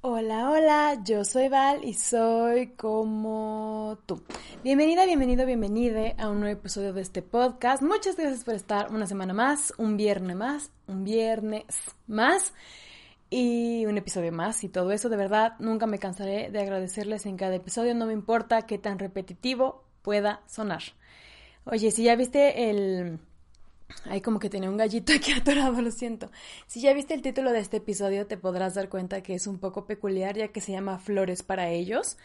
Hola, 0.00 0.48
hola, 0.48 1.02
yo 1.04 1.24
soy 1.24 1.48
Val 1.48 1.84
y 1.84 1.92
soy 1.94 2.68
como 2.68 3.98
tú. 4.06 4.22
Bienvenida, 4.62 5.04
bienvenido, 5.04 5.44
bienvenida 5.44 6.14
a 6.18 6.30
un 6.30 6.38
nuevo 6.38 6.56
episodio 6.56 6.92
de 6.92 7.00
este 7.00 7.20
podcast. 7.20 7.82
Muchas 7.82 8.16
gracias 8.16 8.44
por 8.44 8.54
estar 8.54 8.94
una 8.94 9.08
semana 9.08 9.34
más, 9.34 9.74
un 9.76 9.96
viernes 9.96 10.36
más, 10.36 10.70
un 10.86 11.02
viernes 11.02 11.64
más 12.06 12.54
y 13.28 13.86
un 13.86 13.98
episodio 13.98 14.30
más 14.30 14.62
y 14.62 14.68
todo 14.68 14.92
eso. 14.92 15.08
De 15.08 15.16
verdad, 15.16 15.54
nunca 15.58 15.88
me 15.88 15.98
cansaré 15.98 16.48
de 16.52 16.60
agradecerles 16.60 17.26
en 17.26 17.36
cada 17.36 17.56
episodio, 17.56 17.92
no 17.96 18.06
me 18.06 18.12
importa 18.12 18.66
qué 18.66 18.78
tan 18.78 19.00
repetitivo 19.00 19.82
pueda 20.02 20.42
sonar. 20.46 20.82
Oye, 21.64 21.90
si 21.90 22.04
ya 22.04 22.14
viste 22.14 22.70
el 22.70 23.18
Ay, 24.04 24.20
como 24.20 24.38
que 24.38 24.50
tenía 24.50 24.70
un 24.70 24.76
gallito 24.76 25.12
aquí 25.12 25.32
atorado, 25.38 25.80
lo 25.80 25.90
siento. 25.90 26.30
Si 26.66 26.80
ya 26.80 26.92
viste 26.92 27.14
el 27.14 27.22
título 27.22 27.52
de 27.52 27.60
este 27.60 27.78
episodio, 27.78 28.26
te 28.26 28.36
podrás 28.36 28.74
dar 28.74 28.88
cuenta 28.88 29.22
que 29.22 29.34
es 29.34 29.46
un 29.46 29.58
poco 29.58 29.86
peculiar, 29.86 30.36
ya 30.36 30.48
que 30.48 30.60
se 30.60 30.72
llama 30.72 30.98
Flores 30.98 31.42
para 31.42 31.70
ellos. 31.70 32.16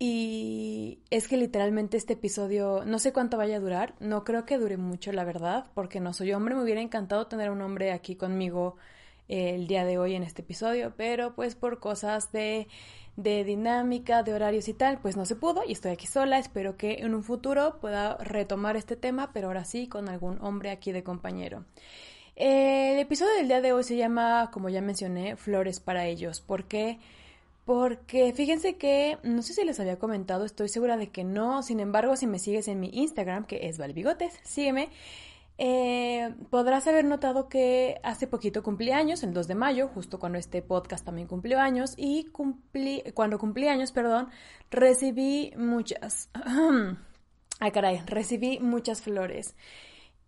Y 0.00 1.00
es 1.10 1.26
que 1.26 1.36
literalmente 1.36 1.96
este 1.96 2.12
episodio, 2.12 2.84
no 2.86 3.00
sé 3.00 3.12
cuánto 3.12 3.36
vaya 3.36 3.56
a 3.56 3.60
durar, 3.60 3.94
no 3.98 4.22
creo 4.22 4.44
que 4.44 4.58
dure 4.58 4.76
mucho, 4.76 5.10
la 5.10 5.24
verdad, 5.24 5.66
porque 5.74 5.98
no 5.98 6.12
soy 6.12 6.32
hombre, 6.32 6.54
me 6.54 6.62
hubiera 6.62 6.80
encantado 6.80 7.26
tener 7.26 7.50
un 7.50 7.62
hombre 7.62 7.90
aquí 7.90 8.14
conmigo 8.14 8.76
eh, 9.28 9.56
el 9.56 9.66
día 9.66 9.84
de 9.84 9.98
hoy 9.98 10.14
en 10.14 10.22
este 10.22 10.42
episodio, 10.42 10.94
pero 10.96 11.34
pues 11.34 11.56
por 11.56 11.80
cosas 11.80 12.30
de 12.30 12.68
de 13.18 13.42
dinámica, 13.42 14.22
de 14.22 14.32
horarios 14.32 14.68
y 14.68 14.74
tal, 14.74 14.98
pues 15.00 15.16
no 15.16 15.26
se 15.26 15.34
pudo 15.34 15.62
y 15.66 15.72
estoy 15.72 15.90
aquí 15.90 16.06
sola. 16.06 16.38
Espero 16.38 16.76
que 16.76 16.98
en 17.00 17.16
un 17.16 17.24
futuro 17.24 17.78
pueda 17.80 18.16
retomar 18.18 18.76
este 18.76 18.94
tema, 18.94 19.32
pero 19.32 19.48
ahora 19.48 19.64
sí 19.64 19.88
con 19.88 20.08
algún 20.08 20.38
hombre 20.40 20.70
aquí 20.70 20.92
de 20.92 21.02
compañero. 21.02 21.64
El 22.36 22.96
episodio 23.00 23.34
del 23.34 23.48
día 23.48 23.60
de 23.60 23.72
hoy 23.72 23.82
se 23.82 23.96
llama, 23.96 24.50
como 24.52 24.68
ya 24.68 24.80
mencioné, 24.80 25.34
Flores 25.34 25.80
para 25.80 26.06
ellos. 26.06 26.40
¿Por 26.40 26.66
qué? 26.66 27.00
Porque 27.64 28.32
fíjense 28.32 28.76
que, 28.76 29.18
no 29.24 29.42
sé 29.42 29.52
si 29.52 29.64
les 29.64 29.80
había 29.80 29.98
comentado, 29.98 30.44
estoy 30.44 30.68
segura 30.68 30.96
de 30.96 31.08
que 31.08 31.24
no. 31.24 31.64
Sin 31.64 31.80
embargo, 31.80 32.14
si 32.14 32.28
me 32.28 32.38
sigues 32.38 32.68
en 32.68 32.78
mi 32.78 32.88
Instagram, 32.92 33.46
que 33.46 33.66
es 33.68 33.78
Valbigotes, 33.78 34.38
sígueme. 34.44 34.90
Eh, 35.60 36.34
podrás 36.50 36.86
haber 36.86 37.04
notado 37.04 37.48
que 37.48 38.00
hace 38.04 38.28
poquito 38.28 38.62
cumplí 38.62 38.92
años, 38.92 39.24
el 39.24 39.34
2 39.34 39.48
de 39.48 39.56
mayo, 39.56 39.88
justo 39.88 40.20
cuando 40.20 40.38
este 40.38 40.62
podcast 40.62 41.04
también 41.04 41.26
cumplió 41.26 41.60
años, 41.60 41.94
y 41.96 42.26
cumplí, 42.26 43.02
cuando 43.12 43.38
cumplí 43.38 43.66
años, 43.66 43.90
perdón, 43.90 44.28
recibí 44.70 45.52
muchas, 45.56 46.30
ay 47.60 47.72
caray, 47.72 48.00
recibí 48.06 48.60
muchas 48.60 49.02
flores. 49.02 49.56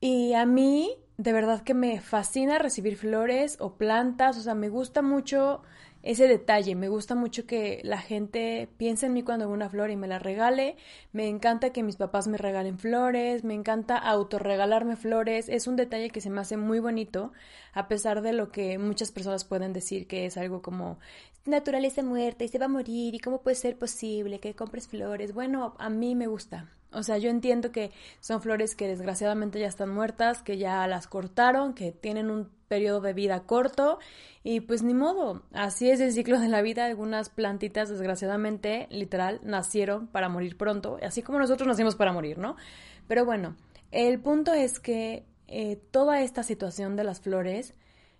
Y 0.00 0.32
a 0.34 0.46
mí, 0.46 0.96
de 1.16 1.32
verdad 1.32 1.62
que 1.62 1.74
me 1.74 2.00
fascina 2.00 2.58
recibir 2.58 2.96
flores 2.96 3.56
o 3.60 3.76
plantas, 3.76 4.36
o 4.36 4.42
sea, 4.42 4.54
me 4.56 4.68
gusta 4.68 5.00
mucho 5.00 5.62
ese 6.02 6.28
detalle. 6.28 6.74
Me 6.74 6.88
gusta 6.88 7.14
mucho 7.14 7.46
que 7.46 7.80
la 7.84 7.98
gente 7.98 8.68
piense 8.76 9.06
en 9.06 9.12
mí 9.12 9.22
cuando 9.22 9.46
veo 9.46 9.54
una 9.54 9.68
flor 9.68 9.90
y 9.90 9.96
me 9.96 10.08
la 10.08 10.18
regale. 10.18 10.76
Me 11.12 11.28
encanta 11.28 11.70
que 11.70 11.82
mis 11.82 11.96
papás 11.96 12.28
me 12.28 12.38
regalen 12.38 12.78
flores. 12.78 13.44
Me 13.44 13.54
encanta 13.54 13.96
autorregalarme 13.96 14.96
flores. 14.96 15.48
Es 15.48 15.66
un 15.66 15.76
detalle 15.76 16.10
que 16.10 16.20
se 16.20 16.30
me 16.30 16.40
hace 16.40 16.56
muy 16.56 16.80
bonito, 16.80 17.32
a 17.72 17.88
pesar 17.88 18.22
de 18.22 18.32
lo 18.32 18.50
que 18.50 18.78
muchas 18.78 19.12
personas 19.12 19.44
pueden 19.44 19.72
decir 19.72 20.06
que 20.06 20.26
es 20.26 20.36
algo 20.36 20.62
como 20.62 20.98
naturaleza 21.46 22.02
muerta 22.02 22.44
y 22.44 22.48
se 22.48 22.58
va 22.58 22.66
a 22.66 22.68
morir 22.68 23.14
y 23.14 23.18
cómo 23.20 23.42
puede 23.42 23.56
ser 23.56 23.78
posible 23.78 24.40
que 24.40 24.54
compres 24.54 24.88
flores. 24.88 25.34
Bueno, 25.34 25.74
a 25.78 25.90
mí 25.90 26.14
me 26.14 26.26
gusta. 26.26 26.68
O 26.92 27.02
sea, 27.02 27.18
yo 27.18 27.30
entiendo 27.30 27.72
que 27.72 27.92
son 28.20 28.40
flores 28.40 28.74
que 28.74 28.88
desgraciadamente 28.88 29.60
ya 29.60 29.68
están 29.68 29.90
muertas, 29.90 30.42
que 30.42 30.58
ya 30.58 30.86
las 30.86 31.06
cortaron, 31.06 31.74
que 31.74 31.92
tienen 31.92 32.30
un 32.30 32.50
periodo 32.68 33.00
de 33.00 33.12
vida 33.12 33.40
corto 33.40 33.98
y 34.44 34.60
pues 34.60 34.82
ni 34.82 34.94
modo, 34.94 35.42
así 35.52 35.90
es 35.90 36.00
el 36.00 36.12
ciclo 36.12 36.38
de 36.38 36.48
la 36.48 36.62
vida, 36.62 36.86
algunas 36.86 37.28
plantitas 37.28 37.88
desgraciadamente, 37.88 38.86
literal, 38.90 39.40
nacieron 39.42 40.06
para 40.06 40.28
morir 40.28 40.56
pronto, 40.56 40.96
así 41.02 41.22
como 41.22 41.40
nosotros 41.40 41.66
nacimos 41.66 41.96
para 41.96 42.12
morir, 42.12 42.38
¿no? 42.38 42.56
Pero 43.08 43.24
bueno, 43.24 43.56
el 43.90 44.20
punto 44.20 44.52
es 44.52 44.78
que 44.78 45.26
eh, 45.48 45.82
toda 45.90 46.22
esta 46.22 46.44
situación 46.44 46.94
de 46.94 47.02
las 47.02 47.20
flores 47.20 47.74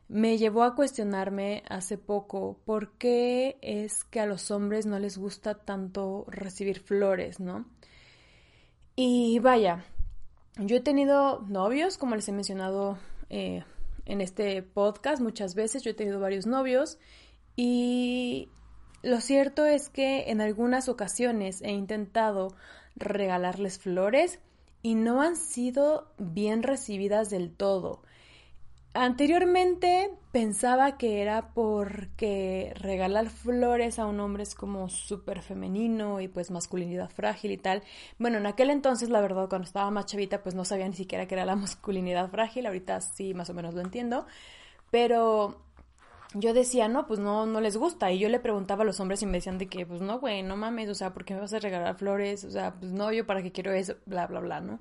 me 0.09 0.37
llevó 0.37 0.65
a 0.65 0.75
cuestionarme 0.75 1.63
hace 1.69 1.97
poco 1.97 2.59
por 2.65 2.99
qué 2.99 3.57
es 3.63 4.03
que 4.03 4.19
a 4.19 4.27
los 4.27 4.51
hombres 4.51 4.85
no 4.85 4.99
les 4.99 5.17
gusta 5.17 5.55
tanto 5.55 6.25
recibir 6.29 6.81
flores, 6.81 7.39
¿no? 7.39 7.67
Y 8.97 9.39
vaya, 9.39 9.85
yo 10.57 10.77
he 10.77 10.81
tenido 10.81 11.41
novios, 11.49 11.97
como 11.97 12.17
les 12.17 12.29
he 12.29 12.33
mencionado 12.33 12.99
eh, 13.31 13.65
en 14.05 14.21
este 14.21 14.63
podcast 14.63 15.23
muchas 15.23 15.55
veces, 15.55 15.83
yo 15.83 15.91
he 15.91 15.95
tenido 15.95 16.21
varios 16.21 16.47
novios 16.47 16.99
y 17.57 18.49
lo 19.03 19.21
cierto 19.21 19.65
es 19.65 19.89
que 19.89 20.31
en 20.31 20.41
algunas 20.41 20.89
ocasiones 20.89 21.63
he 21.63 21.71
intentado 21.71 22.55
regalarles 22.97 23.79
flores 23.79 24.41
y 24.83 24.95
no 24.95 25.23
han 25.23 25.37
sido 25.37 26.13
bien 26.19 26.63
recibidas 26.63 27.31
del 27.31 27.55
todo. 27.55 28.03
Anteriormente 28.93 30.11
pensaba 30.33 30.99
que 30.99 31.23
era 31.23 31.53
porque 31.55 32.73
regalar 32.77 33.31
flores 33.31 34.01
a 34.01 34.07
un 34.07 34.19
hombre 34.19 34.43
es 34.43 34.57
como 34.57 34.89
súper 34.89 35.43
femenino 35.43 36.21
y 36.21 36.27
pues 36.27 36.51
masculinidad 36.51 37.09
frágil 37.09 37.53
y 37.53 37.57
tal. 37.57 37.85
Bueno, 38.19 38.39
en 38.39 38.47
aquel 38.47 38.69
entonces, 38.69 39.09
la 39.09 39.21
verdad, 39.21 39.49
cuando 39.49 39.67
estaba 39.67 39.93
más 39.93 40.07
chavita, 40.07 40.43
pues 40.43 40.57
no 40.57 40.65
sabía 40.65 40.89
ni 40.89 40.97
siquiera 40.97 41.27
que 41.27 41.37
era 41.37 41.45
la 41.45 41.55
masculinidad 41.57 42.31
frágil. 42.31 42.67
Ahorita 42.67 43.01
sí, 43.01 43.33
más 43.33 43.49
o 43.51 43.55
menos 43.55 43.75
lo 43.75 43.81
entiendo. 43.81 44.27
Pero 44.91 45.63
yo 46.35 46.53
decía, 46.53 46.89
no, 46.89 47.07
pues 47.07 47.21
no, 47.21 47.47
no 47.47 47.61
les 47.61 47.77
gusta. 47.77 48.11
Y 48.11 48.19
yo 48.19 48.29
le 48.29 48.41
preguntaba 48.41 48.83
a 48.83 48.87
los 48.87 48.99
hombres 48.99 49.23
y 49.23 49.27
me 49.27 49.39
decían 49.39 49.59
de 49.59 49.69
que, 49.69 49.87
pues 49.87 50.01
no, 50.01 50.19
güey, 50.19 50.43
no 50.43 50.57
mames, 50.57 50.89
o 50.89 50.95
sea, 50.97 51.13
¿por 51.15 51.25
qué 51.25 51.35
me 51.35 51.41
vas 51.41 51.53
a 51.53 51.61
regalar 51.61 51.97
flores? 51.97 52.43
O 52.45 52.51
sea, 52.51 52.75
pues 52.75 52.91
no, 52.91 53.13
yo 53.13 53.25
para 53.25 53.41
qué 53.41 53.53
quiero 53.53 53.73
eso, 53.73 53.95
bla, 54.07 54.27
bla, 54.27 54.41
bla, 54.41 54.61
¿no? 54.61 54.81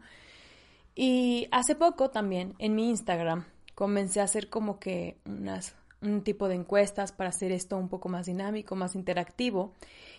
Y 0.96 1.48
hace 1.52 1.76
poco 1.76 2.10
también 2.10 2.56
en 2.58 2.76
mi 2.76 2.90
Instagram 2.90 3.46
comencé 3.80 4.20
a 4.20 4.26
hacer 4.26 4.50
como 4.50 4.78
que 4.78 5.16
unas, 5.26 5.74
un 6.02 6.22
tipo 6.22 6.50
de 6.50 6.56
encuestas 6.56 7.14
para 7.14 7.30
hacer 7.30 7.54
esto 7.54 7.78
un 7.78 7.88
poco 7.88 8.10
más 8.10 8.26
dinámico, 8.26 8.76
más 8.76 8.94
interactivo. 8.94 9.74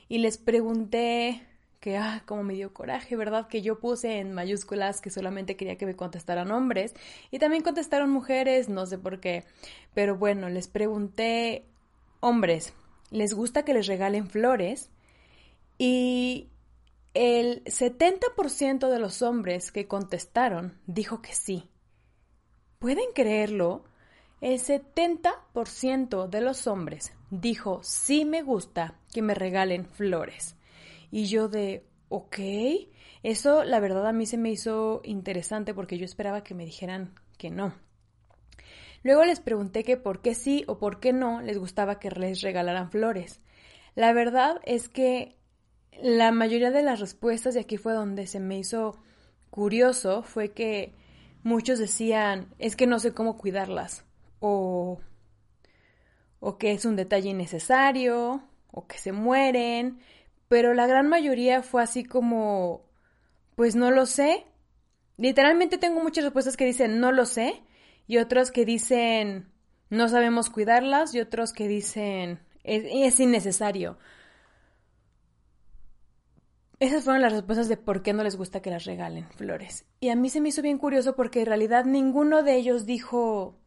Y 0.08 0.16
les 0.16 0.38
pregunté 0.38 1.42
que, 1.78 1.98
ah, 1.98 2.22
como 2.24 2.42
me 2.42 2.54
dio 2.54 2.72
coraje, 2.72 3.16
¿verdad? 3.16 3.48
Que 3.48 3.60
yo 3.60 3.78
puse 3.78 4.18
en 4.18 4.32
mayúsculas 4.32 5.02
que 5.02 5.10
solamente 5.10 5.58
quería 5.58 5.76
que 5.76 5.84
me 5.84 5.94
contestaran 5.94 6.50
hombres 6.52 6.94
y 7.30 7.38
también 7.38 7.62
contestaron 7.62 8.08
mujeres, 8.08 8.70
no 8.70 8.86
sé 8.86 8.96
por 8.96 9.20
qué. 9.20 9.44
Pero 9.92 10.16
bueno, 10.16 10.48
les 10.48 10.66
pregunté, 10.66 11.66
hombres, 12.20 12.72
¿les 13.10 13.34
gusta 13.34 13.62
que 13.62 13.74
les 13.74 13.86
regalen 13.86 14.26
flores? 14.26 14.88
Y 15.76 16.48
el 17.12 17.62
70% 17.64 18.88
de 18.88 18.98
los 18.98 19.20
hombres 19.20 19.70
que 19.70 19.86
contestaron 19.86 20.78
dijo 20.86 21.20
que 21.20 21.34
sí. 21.34 21.69
¿Pueden 22.80 23.12
creerlo? 23.14 23.84
El 24.40 24.58
70% 24.58 26.30
de 26.30 26.40
los 26.40 26.66
hombres 26.66 27.12
dijo, 27.30 27.80
sí 27.82 28.24
me 28.24 28.40
gusta 28.40 28.94
que 29.12 29.20
me 29.20 29.34
regalen 29.34 29.84
flores. 29.84 30.56
Y 31.10 31.26
yo 31.26 31.48
de, 31.48 31.84
ok, 32.08 32.38
eso 33.22 33.64
la 33.64 33.80
verdad 33.80 34.06
a 34.06 34.14
mí 34.14 34.24
se 34.24 34.38
me 34.38 34.50
hizo 34.50 35.02
interesante 35.04 35.74
porque 35.74 35.98
yo 35.98 36.06
esperaba 36.06 36.42
que 36.42 36.54
me 36.54 36.64
dijeran 36.64 37.12
que 37.36 37.50
no. 37.50 37.74
Luego 39.02 39.26
les 39.26 39.40
pregunté 39.40 39.84
que 39.84 39.98
por 39.98 40.22
qué 40.22 40.34
sí 40.34 40.64
o 40.66 40.78
por 40.78 41.00
qué 41.00 41.12
no 41.12 41.42
les 41.42 41.58
gustaba 41.58 41.98
que 41.98 42.10
les 42.10 42.40
regalaran 42.40 42.90
flores. 42.90 43.42
La 43.94 44.14
verdad 44.14 44.58
es 44.64 44.88
que 44.88 45.36
la 46.00 46.32
mayoría 46.32 46.70
de 46.70 46.82
las 46.82 46.98
respuestas, 46.98 47.56
y 47.56 47.58
aquí 47.58 47.76
fue 47.76 47.92
donde 47.92 48.26
se 48.26 48.40
me 48.40 48.56
hizo 48.56 48.96
curioso, 49.50 50.22
fue 50.22 50.52
que 50.52 50.94
muchos 51.42 51.78
decían, 51.78 52.54
es 52.58 52.76
que 52.76 52.86
no 52.86 52.98
sé 52.98 53.12
cómo 53.12 53.36
cuidarlas, 53.36 54.04
o, 54.40 55.00
o 56.40 56.58
que 56.58 56.72
es 56.72 56.84
un 56.84 56.96
detalle 56.96 57.30
innecesario, 57.30 58.42
o 58.72 58.86
que 58.86 58.98
se 58.98 59.12
mueren, 59.12 59.98
pero 60.48 60.74
la 60.74 60.86
gran 60.86 61.08
mayoría 61.08 61.62
fue 61.62 61.82
así 61.82 62.04
como, 62.04 62.82
pues 63.54 63.76
no 63.76 63.90
lo 63.90 64.06
sé. 64.06 64.46
Literalmente 65.16 65.78
tengo 65.78 66.02
muchas 66.02 66.24
respuestas 66.24 66.56
que 66.56 66.64
dicen 66.64 67.00
no 67.00 67.12
lo 67.12 67.26
sé, 67.26 67.62
y 68.06 68.18
otros 68.18 68.50
que 68.50 68.64
dicen 68.64 69.52
no 69.90 70.08
sabemos 70.08 70.50
cuidarlas, 70.50 71.14
y 71.14 71.20
otros 71.20 71.52
que 71.52 71.68
dicen 71.68 72.40
es, 72.64 72.84
es 72.86 73.20
innecesario. 73.20 73.98
Esas 76.80 77.04
fueron 77.04 77.22
las 77.22 77.32
respuestas 77.32 77.68
de 77.68 77.76
por 77.76 78.02
qué 78.02 78.12
no 78.12 78.24
les 78.24 78.36
gusta 78.36 78.62
que 78.62 78.70
las 78.70 78.84
regalen 78.84 79.28
flores. 79.28 79.84
Y 80.00 80.08
a 80.08 80.16
mí 80.16 80.30
se 80.30 80.40
me 80.40 80.48
hizo 80.48 80.62
bien 80.62 80.78
curioso 80.78 81.14
porque 81.14 81.40
en 81.40 81.46
realidad 81.46 81.84
ninguno 81.84 82.42
de 82.42 82.56
ellos 82.56 82.86
dijo 82.86 83.58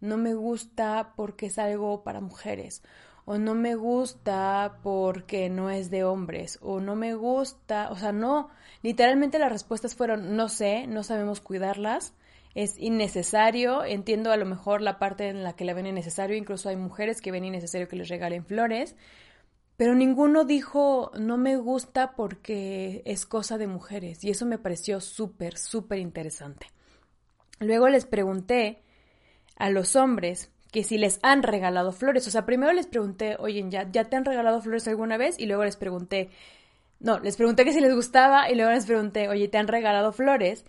no 0.00 0.16
me 0.16 0.34
gusta 0.34 1.14
porque 1.16 1.46
es 1.46 1.58
algo 1.58 2.04
para 2.04 2.20
mujeres 2.20 2.82
o 3.24 3.36
no 3.36 3.54
me 3.54 3.74
gusta 3.74 4.78
porque 4.82 5.50
no 5.50 5.68
es 5.68 5.90
de 5.90 6.02
hombres 6.02 6.58
o 6.62 6.80
no 6.80 6.96
me 6.96 7.14
gusta, 7.14 7.90
o 7.90 7.96
sea, 7.96 8.10
no, 8.10 8.48
literalmente 8.82 9.38
las 9.38 9.52
respuestas 9.52 9.94
fueron 9.94 10.34
no 10.34 10.48
sé, 10.48 10.86
no 10.86 11.02
sabemos 11.02 11.42
cuidarlas, 11.42 12.14
es 12.54 12.78
innecesario, 12.78 13.84
entiendo 13.84 14.32
a 14.32 14.38
lo 14.38 14.46
mejor 14.46 14.80
la 14.80 14.98
parte 14.98 15.28
en 15.28 15.42
la 15.42 15.52
que 15.52 15.66
la 15.66 15.74
ven 15.74 15.86
innecesario, 15.86 16.38
incluso 16.38 16.70
hay 16.70 16.76
mujeres 16.76 17.20
que 17.20 17.30
ven 17.30 17.44
innecesario 17.44 17.86
que 17.86 17.96
les 17.96 18.08
regalen 18.08 18.46
flores, 18.46 18.96
pero 19.78 19.94
ninguno 19.94 20.44
dijo 20.44 21.12
no 21.20 21.38
me 21.38 21.56
gusta 21.56 22.16
porque 22.16 23.00
es 23.04 23.26
cosa 23.26 23.58
de 23.58 23.68
mujeres 23.68 24.24
y 24.24 24.30
eso 24.30 24.44
me 24.44 24.58
pareció 24.58 25.00
súper, 25.00 25.56
súper 25.56 26.00
interesante. 26.00 26.66
Luego 27.60 27.88
les 27.88 28.04
pregunté 28.04 28.82
a 29.56 29.70
los 29.70 29.94
hombres 29.94 30.50
que 30.72 30.82
si 30.82 30.98
les 30.98 31.20
han 31.22 31.44
regalado 31.44 31.92
flores. 31.92 32.26
O 32.26 32.30
sea, 32.32 32.44
primero 32.44 32.72
les 32.72 32.88
pregunté, 32.88 33.36
oye, 33.38 33.64
¿ya, 33.68 33.88
¿ya 33.88 34.04
te 34.04 34.16
han 34.16 34.24
regalado 34.24 34.60
flores 34.60 34.88
alguna 34.88 35.16
vez? 35.16 35.38
Y 35.38 35.46
luego 35.46 35.62
les 35.62 35.76
pregunté, 35.76 36.30
no, 36.98 37.20
les 37.20 37.36
pregunté 37.36 37.64
que 37.64 37.72
si 37.72 37.80
les 37.80 37.94
gustaba 37.94 38.50
y 38.50 38.56
luego 38.56 38.72
les 38.72 38.84
pregunté, 38.84 39.28
oye, 39.28 39.46
¿te 39.46 39.58
han 39.58 39.68
regalado 39.68 40.10
flores? 40.10 40.64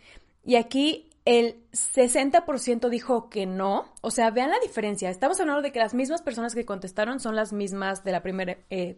Y 0.45 0.55
aquí 0.55 1.08
el 1.29 1.57
60% 1.73 2.89
dijo 2.89 3.29
que 3.29 3.45
no. 3.45 3.85
O 4.01 4.09
sea, 4.09 4.31
vean 4.31 4.49
la 4.49 4.57
diferencia. 4.59 5.11
Estamos 5.11 5.39
hablando 5.39 5.61
de 5.61 5.71
que 5.71 5.77
las 5.77 5.93
mismas 5.93 6.23
personas 6.23 6.55
que 6.55 6.65
contestaron 6.65 7.19
son 7.19 7.35
las 7.35 7.53
mismas 7.53 8.03
de 8.03 8.11
la 8.11 8.23
primera, 8.23 8.57
eh, 8.71 8.97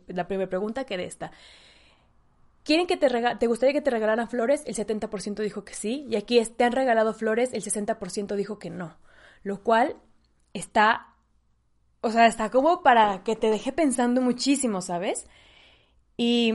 pregunta 0.50 0.86
que 0.86 0.96
de 0.96 1.04
esta. 1.04 1.34
¿Quieren 2.64 2.88
que 2.88 2.96
te, 2.96 3.10
te 3.38 3.48
gustaría 3.48 3.74
que 3.74 3.82
te 3.82 3.92
regalaran 3.92 4.30
flores? 4.30 4.64
El 4.66 4.76
70% 4.76 5.42
dijo 5.42 5.66
que 5.66 5.74
sí. 5.74 6.08
Y 6.10 6.16
aquí 6.16 6.42
te 6.46 6.64
han 6.64 6.72
regalado 6.72 7.14
flores, 7.14 7.52
el 7.52 7.64
60% 7.64 8.36
dijo 8.36 8.60
que 8.60 8.70
no. 8.70 8.96
Lo 9.44 9.62
cual 9.62 9.98
está, 10.54 11.16
o 12.00 12.12
sea, 12.12 12.28
está 12.28 12.50
como 12.50 12.82
para 12.82 13.26
que 13.26 13.36
te 13.36 13.52
deje 13.52 13.74
pensando 13.74 14.22
muchísimo, 14.22 14.82
¿sabes? 14.82 15.26
Y 16.16 16.54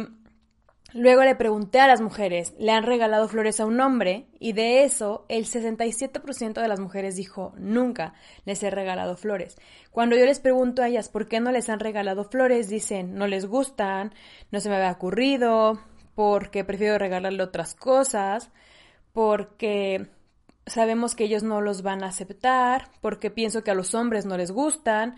Luego 0.93 1.25
le 1.25 1.35
pregunté 1.35 1.81
a 1.81 1.89
las 1.89 2.01
mujeres, 2.01 2.55
¿le 2.59 2.71
han 2.71 2.85
regalado 2.85 3.29
flores 3.29 3.59
a 3.59 3.67
un 3.67 3.81
hombre? 3.81 4.29
Y 4.39 4.53
de 4.53 4.85
eso, 4.85 5.27
el 5.29 5.45
67% 5.45 6.61
de 6.61 6.69
las 6.69 6.79
mujeres 6.79 7.17
dijo, 7.17 7.53
nunca 7.59 8.15
les 8.45 8.63
he 8.63 8.71
regalado 8.71 9.17
flores. 9.17 9.57
Cuando 9.91 10.17
yo 10.17 10.25
les 10.25 10.39
pregunto 10.39 10.83
a 10.83 10.89
ellas 10.89 11.09
por 11.09 11.27
qué 11.27 11.41
no 11.41 11.51
les 11.51 11.69
han 11.69 11.81
regalado 11.81 12.25
flores, 12.25 12.69
dicen, 12.69 13.15
no 13.15 13.27
les 13.27 13.47
gustan, 13.47 14.15
no 14.53 14.61
se 14.61 14.69
me 14.69 14.77
había 14.77 14.93
ocurrido, 14.93 15.81
porque 16.15 16.65
prefiero 16.65 16.99
regalarle 16.99 17.43
otras 17.43 17.75
cosas, 17.75 18.51
porque 19.13 20.07
sabemos 20.67 21.15
que 21.15 21.25
ellos 21.25 21.43
no 21.43 21.61
los 21.61 21.83
van 21.83 22.05
a 22.05 22.09
aceptar, 22.09 22.91
porque 23.01 23.31
pienso 23.31 23.65
que 23.65 23.73
a 23.73 23.75
los 23.75 23.95
hombres 23.95 24.25
no 24.25 24.37
les 24.37 24.53
gustan, 24.53 25.17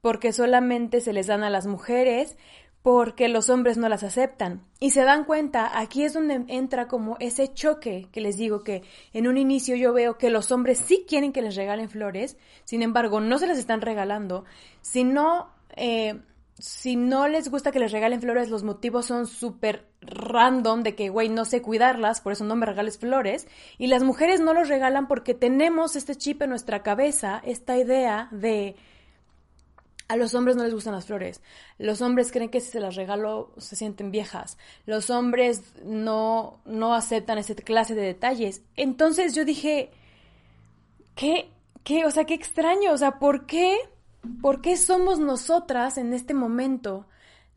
porque 0.00 0.32
solamente 0.32 1.00
se 1.00 1.12
les 1.12 1.26
dan 1.26 1.42
a 1.42 1.50
las 1.50 1.66
mujeres, 1.66 2.36
porque 2.82 3.28
los 3.28 3.50
hombres 3.50 3.76
no 3.76 3.88
las 3.88 4.02
aceptan. 4.02 4.62
Y 4.78 4.90
se 4.90 5.02
dan 5.02 5.24
cuenta, 5.24 5.78
aquí 5.78 6.04
es 6.04 6.14
donde 6.14 6.44
entra 6.48 6.88
como 6.88 7.16
ese 7.20 7.52
choque 7.52 8.08
que 8.10 8.20
les 8.20 8.36
digo 8.36 8.62
que 8.64 8.82
en 9.12 9.28
un 9.28 9.36
inicio 9.36 9.76
yo 9.76 9.92
veo 9.92 10.16
que 10.16 10.30
los 10.30 10.50
hombres 10.50 10.78
sí 10.78 11.04
quieren 11.06 11.32
que 11.32 11.42
les 11.42 11.56
regalen 11.56 11.90
flores, 11.90 12.38
sin 12.64 12.82
embargo 12.82 13.20
no 13.20 13.38
se 13.38 13.46
las 13.46 13.58
están 13.58 13.82
regalando, 13.82 14.44
si 14.80 15.04
no, 15.04 15.50
eh, 15.76 16.20
si 16.58 16.96
no 16.96 17.28
les 17.28 17.50
gusta 17.50 17.70
que 17.70 17.80
les 17.80 17.92
regalen 17.92 18.22
flores, 18.22 18.48
los 18.48 18.62
motivos 18.62 19.04
son 19.04 19.26
súper 19.26 19.86
random 20.00 20.82
de 20.82 20.94
que, 20.94 21.10
güey, 21.10 21.28
no 21.28 21.44
sé 21.44 21.60
cuidarlas, 21.60 22.22
por 22.22 22.32
eso 22.32 22.44
no 22.44 22.56
me 22.56 22.64
regales 22.64 22.98
flores, 22.98 23.46
y 23.76 23.88
las 23.88 24.02
mujeres 24.02 24.40
no 24.40 24.54
los 24.54 24.68
regalan 24.68 25.06
porque 25.06 25.34
tenemos 25.34 25.96
este 25.96 26.16
chip 26.16 26.40
en 26.40 26.50
nuestra 26.50 26.82
cabeza, 26.82 27.42
esta 27.44 27.76
idea 27.76 28.28
de 28.30 28.76
a 30.10 30.16
los 30.16 30.34
hombres 30.34 30.56
no 30.56 30.64
les 30.64 30.74
gustan 30.74 30.92
las 30.92 31.06
flores. 31.06 31.40
Los 31.78 32.02
hombres 32.02 32.32
creen 32.32 32.50
que 32.50 32.60
si 32.60 32.72
se 32.72 32.80
las 32.80 32.96
regalo 32.96 33.52
se 33.58 33.76
sienten 33.76 34.10
viejas. 34.10 34.58
Los 34.84 35.08
hombres 35.08 35.62
no, 35.84 36.60
no 36.64 36.94
aceptan 36.94 37.38
ese 37.38 37.54
clase 37.54 37.94
de 37.94 38.02
detalles. 38.02 38.62
Entonces 38.74 39.36
yo 39.36 39.44
dije, 39.44 39.92
¿qué? 41.14 41.52
¿Qué? 41.84 42.04
O 42.06 42.10
sea, 42.10 42.24
qué 42.24 42.34
extraño. 42.34 42.90
O 42.90 42.98
sea, 42.98 43.20
¿por 43.20 43.46
qué? 43.46 43.76
¿Por 44.42 44.60
qué 44.62 44.76
somos 44.76 45.20
nosotras 45.20 45.96
en 45.96 46.12
este 46.12 46.34
momento 46.34 47.06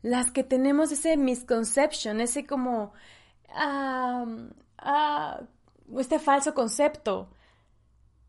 las 0.02 0.30
que 0.30 0.44
tenemos 0.44 0.92
ese 0.92 1.16
misconception, 1.16 2.20
ese 2.20 2.46
como... 2.46 2.92
ah, 3.48 4.26
este 5.98 6.20
falso 6.20 6.54
concepto 6.54 7.30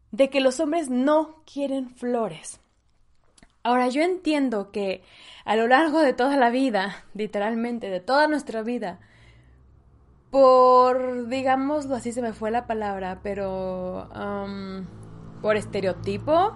de 0.09 0.31
que 0.31 0.39
los 0.39 0.59
hombres 0.59 0.89
no 0.89 1.43
quieren 1.45 1.91
flores? 1.91 2.59
Ahora, 3.65 3.89
yo 3.89 4.03
entiendo 4.03 4.69
que 4.69 5.01
a 5.43 5.55
lo 5.55 5.65
largo 5.65 5.99
de 5.99 6.13
toda 6.13 6.37
la 6.37 6.51
vida, 6.51 7.03
literalmente, 7.15 7.89
de 7.89 7.99
toda 7.99 8.27
nuestra 8.27 8.61
vida, 8.61 8.99
por, 10.29 11.27
digámoslo 11.29 11.95
así, 11.95 12.11
se 12.11 12.21
me 12.21 12.31
fue 12.31 12.51
la 12.51 12.67
palabra, 12.67 13.21
pero 13.23 14.07
um, 14.13 14.85
por 15.41 15.57
estereotipo, 15.57 16.55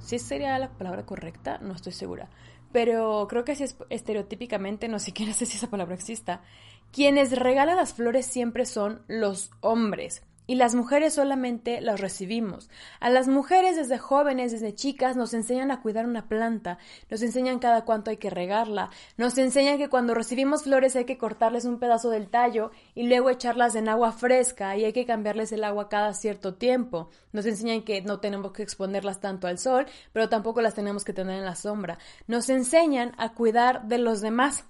¿sí 0.00 0.18
sería 0.18 0.58
la 0.58 0.70
palabra 0.70 1.06
correcta? 1.06 1.58
No 1.58 1.74
estoy 1.74 1.92
segura. 1.92 2.28
Pero 2.72 3.28
creo 3.30 3.44
que 3.44 3.54
si 3.54 3.62
es 3.62 3.76
estereotípicamente, 3.88 4.88
no 4.88 4.98
siquiera 4.98 5.32
sé 5.34 5.46
si 5.46 5.58
esa 5.58 5.70
palabra 5.70 5.94
exista. 5.94 6.42
Quienes 6.90 7.38
regalan 7.38 7.76
las 7.76 7.94
flores 7.94 8.26
siempre 8.26 8.66
son 8.66 9.02
los 9.06 9.52
hombres 9.60 10.24
y 10.48 10.54
las 10.56 10.74
mujeres 10.74 11.12
solamente 11.12 11.80
las 11.82 12.00
recibimos. 12.00 12.70
A 13.00 13.10
las 13.10 13.28
mujeres 13.28 13.76
desde 13.76 13.98
jóvenes, 13.98 14.50
desde 14.50 14.74
chicas, 14.74 15.14
nos 15.14 15.34
enseñan 15.34 15.70
a 15.70 15.82
cuidar 15.82 16.06
una 16.06 16.26
planta, 16.26 16.78
nos 17.10 17.22
enseñan 17.22 17.58
cada 17.58 17.84
cuánto 17.84 18.10
hay 18.10 18.16
que 18.16 18.30
regarla, 18.30 18.90
nos 19.18 19.36
enseñan 19.36 19.76
que 19.76 19.90
cuando 19.90 20.14
recibimos 20.14 20.64
flores 20.64 20.96
hay 20.96 21.04
que 21.04 21.18
cortarles 21.18 21.66
un 21.66 21.78
pedazo 21.78 22.08
del 22.08 22.30
tallo 22.30 22.70
y 22.94 23.06
luego 23.06 23.28
echarlas 23.28 23.74
en 23.74 23.90
agua 23.90 24.10
fresca 24.10 24.74
y 24.76 24.86
hay 24.86 24.94
que 24.94 25.04
cambiarles 25.04 25.52
el 25.52 25.64
agua 25.64 25.90
cada 25.90 26.14
cierto 26.14 26.54
tiempo. 26.54 27.10
Nos 27.32 27.44
enseñan 27.44 27.82
que 27.82 28.00
no 28.00 28.18
tenemos 28.18 28.52
que 28.52 28.62
exponerlas 28.62 29.20
tanto 29.20 29.48
al 29.48 29.58
sol, 29.58 29.86
pero 30.14 30.30
tampoco 30.30 30.62
las 30.62 30.74
tenemos 30.74 31.04
que 31.04 31.12
tener 31.12 31.38
en 31.38 31.44
la 31.44 31.56
sombra. 31.56 31.98
Nos 32.26 32.48
enseñan 32.48 33.12
a 33.18 33.34
cuidar 33.34 33.86
de 33.86 33.98
los 33.98 34.22
demás. 34.22 34.64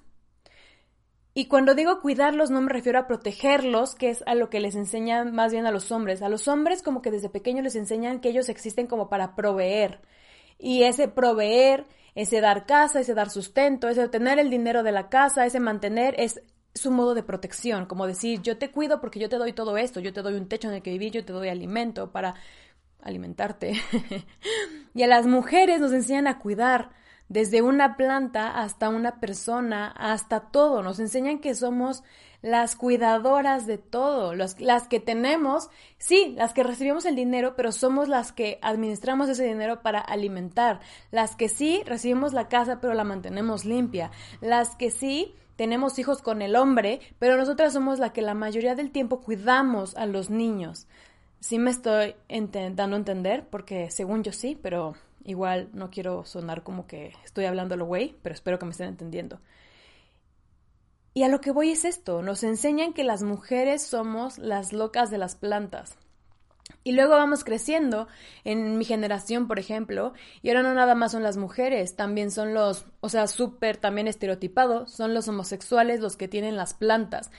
Y 1.39 1.47
cuando 1.47 1.77
digo 1.77 2.01
cuidarlos 2.01 2.51
no 2.51 2.61
me 2.61 2.73
refiero 2.73 2.99
a 2.99 3.07
protegerlos, 3.07 3.95
que 3.95 4.11
es 4.11 4.25
a 4.27 4.35
lo 4.35 4.51
que 4.51 4.59
les 4.59 4.75
enseñan 4.75 5.33
más 5.33 5.53
bien 5.53 5.67
a 5.67 5.71
los 5.71 5.93
hombres. 5.93 6.21
A 6.21 6.29
los 6.29 6.49
hombres 6.49 6.83
como 6.83 7.01
que 7.01 7.13
desde 7.13 7.29
pequeños 7.29 7.63
les 7.63 7.77
enseñan 7.77 8.19
que 8.19 8.31
ellos 8.31 8.49
existen 8.49 8.89
como 8.89 9.09
para 9.09 9.37
proveer. 9.37 10.01
Y 10.59 10.83
ese 10.83 11.07
proveer, 11.07 11.87
ese 12.17 12.41
dar 12.41 12.67
casa, 12.67 12.99
ese 12.99 13.15
dar 13.15 13.31
sustento, 13.31 13.89
ese 13.89 14.09
tener 14.09 14.41
el 14.41 14.51
dinero 14.51 14.83
de 14.83 14.91
la 14.91 15.09
casa, 15.09 15.47
ese 15.47 15.61
mantener, 15.61 16.17
es 16.19 16.43
su 16.75 16.91
modo 16.91 17.15
de 17.15 17.23
protección, 17.23 17.87
como 17.87 18.09
decir, 18.09 18.43
yo 18.43 18.59
te 18.59 18.73
cuido 18.73 19.01
porque 19.01 19.21
yo 19.21 19.29
te 19.29 19.37
doy 19.37 19.53
todo 19.53 19.77
esto, 19.77 20.01
yo 20.01 20.13
te 20.13 20.23
doy 20.23 20.35
un 20.35 20.49
techo 20.49 20.67
en 20.67 20.75
el 20.75 20.83
que 20.83 20.91
vivir, 20.91 21.13
yo 21.13 21.25
te 21.25 21.33
doy 21.33 21.51
alimento 21.51 22.11
para 22.11 22.35
alimentarte. 23.01 23.75
y 24.93 25.05
a 25.05 25.07
las 25.07 25.29
mujeres 25.29 25.81
nos 25.81 25.93
enseñan 25.93 26.27
a 26.27 26.41
cuidar, 26.41 26.91
desde 27.29 27.63
una 27.63 27.97
planta 27.97 28.61
hasta 28.61 28.89
una 28.89 29.21
persona, 29.21 29.89
hasta 29.89 30.41
todo. 30.41 30.83
Nos 30.83 30.99
enseñan 30.99 31.41
que 31.41 31.55
somos 31.55 32.03
las 32.41 32.77
cuidadoras 32.77 33.67
de 33.67 33.79
todo, 33.79 34.35
las 34.35 34.89
que 34.89 35.01
tenemos, 35.01 35.71
sí, 35.99 36.35
las 36.37 36.55
que 36.55 36.63
recibimos 36.63 37.05
el 37.05 37.17
dinero, 37.17 37.55
pero 37.57 37.73
somos 37.73 38.09
las 38.09 38.33
que 38.33 38.59
administramos 38.63 39.29
ese 39.29 39.45
dinero 39.45 39.83
para 39.83 40.01
alimentar, 40.01 40.81
las 41.11 41.35
que 41.35 41.49
sí 41.49 41.83
recibimos 41.85 42.33
la 42.33 42.49
casa, 42.49 42.81
pero 42.81 42.95
la 42.95 43.05
mantenemos 43.05 43.65
limpia, 43.65 44.13
las 44.41 44.77
que 44.77 44.91
sí 44.91 45.35
tenemos 45.57 45.99
hijos 45.99 46.23
con 46.23 46.41
el 46.41 46.55
hombre, 46.55 47.01
pero 47.19 47.37
nosotras 47.37 47.73
somos 47.73 47.99
la 47.99 48.13
que 48.13 48.23
la 48.23 48.35
mayoría 48.35 48.77
del 48.77 48.93
tiempo 48.93 49.21
cuidamos 49.21 49.97
a 49.97 50.07
los 50.07 50.31
niños. 50.31 50.87
Sí 51.41 51.59
me 51.59 51.71
estoy 51.71 52.15
intentando 52.29 52.97
entender, 52.97 53.49
porque 53.51 53.91
según 53.91 54.23
yo 54.23 54.33
sí, 54.33 54.57
pero 54.61 54.95
Igual 55.29 55.69
no 55.75 55.91
quiero 55.91 56.25
sonar 56.25 56.63
como 56.63 56.87
que 56.87 57.13
estoy 57.23 57.45
hablando 57.45 57.77
lo 57.77 57.85
güey, 57.85 58.17
pero 58.23 58.35
espero 58.35 58.59
que 58.59 58.65
me 58.65 58.71
estén 58.71 58.89
entendiendo. 58.89 59.43
Y 61.13 61.23
a 61.23 61.29
lo 61.29 61.43
que 61.43 61.51
voy 61.51 61.69
es 61.69 61.85
esto, 61.85 62.23
nos 62.23 62.43
enseñan 62.45 62.95
que 62.95 63.05
las 63.05 63.23
mujeres 63.23 63.83
somos 63.83 64.39
las 64.39 64.73
locas 64.73 65.11
de 65.11 65.19
las 65.19 65.37
plantas. 65.37 65.99
Y 66.83 66.93
luego 66.93 67.11
vamos 67.11 67.45
creciendo 67.45 68.09
en 68.45 68.79
mi 68.79 68.87
generación, 68.87 69.49
por 69.49 69.59
ejemplo, 69.59 70.15
y 70.41 70.49
ahora 70.49 70.63
no 70.63 70.73
nada 70.73 70.95
más 70.95 71.13
son 71.13 71.23
las 71.23 71.37
mujeres, 71.37 71.95
también 71.95 72.31
son 72.31 72.55
los, 72.55 72.87
o 73.01 73.11
sea, 73.11 73.27
súper 73.27 73.77
también 73.77 74.09
estereotipados, 74.09 74.93
son 74.93 75.13
los 75.13 75.29
homosexuales 75.29 76.01
los 76.01 76.17
que 76.17 76.29
tienen 76.29 76.57
las 76.57 76.73
plantas. 76.73 77.31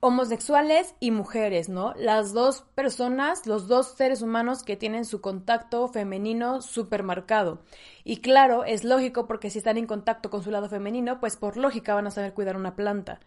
Homosexuales 0.00 0.94
y 1.00 1.10
mujeres, 1.10 1.68
¿no? 1.68 1.92
Las 1.94 2.32
dos 2.32 2.62
personas, 2.74 3.46
los 3.46 3.66
dos 3.66 3.94
seres 3.96 4.22
humanos 4.22 4.62
que 4.62 4.76
tienen 4.76 5.04
su 5.04 5.20
contacto 5.20 5.88
femenino 5.88 6.62
súper 6.62 7.02
marcado. 7.02 7.62
Y 8.04 8.18
claro, 8.18 8.64
es 8.64 8.84
lógico 8.84 9.26
porque 9.26 9.50
si 9.50 9.58
están 9.58 9.76
en 9.76 9.86
contacto 9.86 10.30
con 10.30 10.42
su 10.42 10.50
lado 10.50 10.68
femenino, 10.68 11.18
pues 11.20 11.36
por 11.36 11.56
lógica 11.56 11.94
van 11.94 12.06
a 12.06 12.12
saber 12.12 12.34
cuidar 12.34 12.56
una 12.56 12.76
planta. 12.76 13.20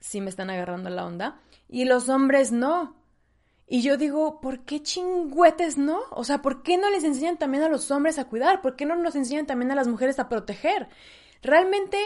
Si 0.00 0.20
me 0.20 0.30
están 0.30 0.50
agarrando 0.50 0.90
la 0.90 1.06
onda. 1.06 1.40
Y 1.68 1.84
los 1.84 2.08
hombres 2.08 2.50
no 2.50 2.96
y 3.72 3.80
yo 3.80 3.96
digo, 3.96 4.38
¿por 4.42 4.66
qué 4.66 4.82
chingüetes 4.82 5.78
no? 5.78 6.00
O 6.10 6.24
sea, 6.24 6.42
¿por 6.42 6.62
qué 6.62 6.76
no 6.76 6.90
les 6.90 7.04
enseñan 7.04 7.38
también 7.38 7.62
a 7.62 7.70
los 7.70 7.90
hombres 7.90 8.18
a 8.18 8.26
cuidar? 8.26 8.60
¿Por 8.60 8.76
qué 8.76 8.84
no 8.84 8.96
nos 8.96 9.16
enseñan 9.16 9.46
también 9.46 9.70
a 9.70 9.74
las 9.74 9.88
mujeres 9.88 10.18
a 10.18 10.28
proteger? 10.28 10.88
Realmente 11.40 11.96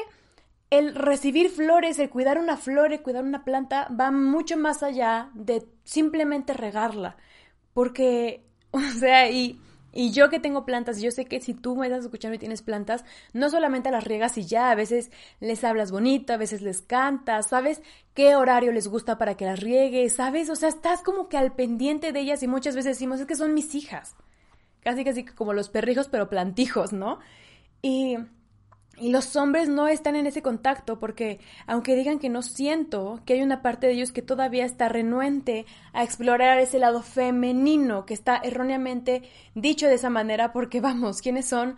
el 0.71 0.95
recibir 0.95 1.51
flores, 1.51 1.99
el 1.99 2.11
cuidar 2.11 2.39
una 2.39 2.57
flor, 2.57 2.93
el 2.93 3.03
cuidar 3.03 3.25
una 3.25 3.45
planta 3.45 3.89
va 3.89 4.11
mucho 4.11 4.57
más 4.57 4.83
allá 4.83 5.31
de 5.35 5.67
simplemente 5.85 6.53
regarla. 6.53 7.17
Porque, 7.73 8.45
o 8.71 8.81
sea, 8.81 9.31
y 9.31 9.61
y 9.97 10.11
yo 10.11 10.29
que 10.29 10.39
tengo 10.39 10.67
plantas, 10.67 11.01
yo 11.01 11.11
sé 11.11 11.25
que 11.25 11.41
si 11.41 11.55
tú 11.55 11.75
me 11.75 11.87
estás 11.87 12.05
escuchando 12.05 12.35
y 12.35 12.39
tienes 12.39 12.61
plantas, 12.61 13.03
no 13.33 13.49
solamente 13.49 13.91
las 13.91 14.05
riegas 14.05 14.37
y 14.37 14.45
ya, 14.45 14.71
a 14.71 14.75
veces 14.75 15.11
les 15.41 15.65
hablas 15.65 15.91
bonito, 15.91 16.35
a 16.35 16.37
veces 16.37 16.61
les 16.61 16.83
cantas, 16.83 17.49
sabes 17.49 17.81
qué 18.13 18.37
horario 18.37 18.73
les 18.73 18.89
gusta 18.89 19.17
para 19.17 19.39
que 19.39 19.47
las 19.47 19.59
riegues, 19.59 20.17
sabes, 20.17 20.51
o 20.51 20.55
sea, 20.55 20.69
estás 20.69 21.01
como 21.01 21.31
que 21.31 21.39
al 21.39 21.55
pendiente 21.55 22.13
de 22.13 22.21
ellas 22.21 22.43
y 22.43 22.47
muchas 22.47 22.77
veces 22.77 22.97
decimos, 22.97 23.21
es 23.21 23.27
que 23.27 23.37
son 23.37 23.55
mis 23.55 23.75
hijas. 23.75 24.17
Casi 24.81 25.03
casi 25.03 25.25
como 25.25 25.55
los 25.55 25.71
perrijos, 25.71 26.09
pero 26.09 26.29
plantijos, 26.29 26.93
¿no? 26.93 27.19
Y 27.81 28.19
y 28.99 29.11
los 29.11 29.37
hombres 29.37 29.69
no 29.69 29.89
están 29.89 30.17
en 30.17 30.27
ese 30.27 30.43
contacto 30.43 30.99
porque, 30.99 31.39
aunque 31.67 31.97
digan 31.97 32.19
que 32.19 32.31
no 32.31 32.43
siento, 32.43 33.21
que 33.27 33.35
hay 33.35 33.43
una 33.43 33.63
parte 33.63 33.87
de 33.87 33.93
ellos 33.93 34.13
que 34.13 34.23
todavía 34.23 34.65
está 34.65 34.89
renuente 34.89 35.67
a 35.93 36.03
explorar 36.03 36.59
ese 36.59 36.79
lado 36.79 37.03
femenino 37.03 38.07
que 38.07 38.15
está 38.15 38.37
erróneamente 38.43 39.23
dicho 39.55 39.87
de 39.87 39.95
esa 39.95 40.11
manera 40.11 40.53
porque, 40.53 40.81
vamos, 40.83 41.21
¿quiénes 41.21 41.47
son? 41.47 41.77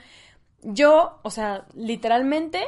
Yo, 0.62 1.18
o 1.22 1.30
sea, 1.30 1.66
literalmente, 1.74 2.60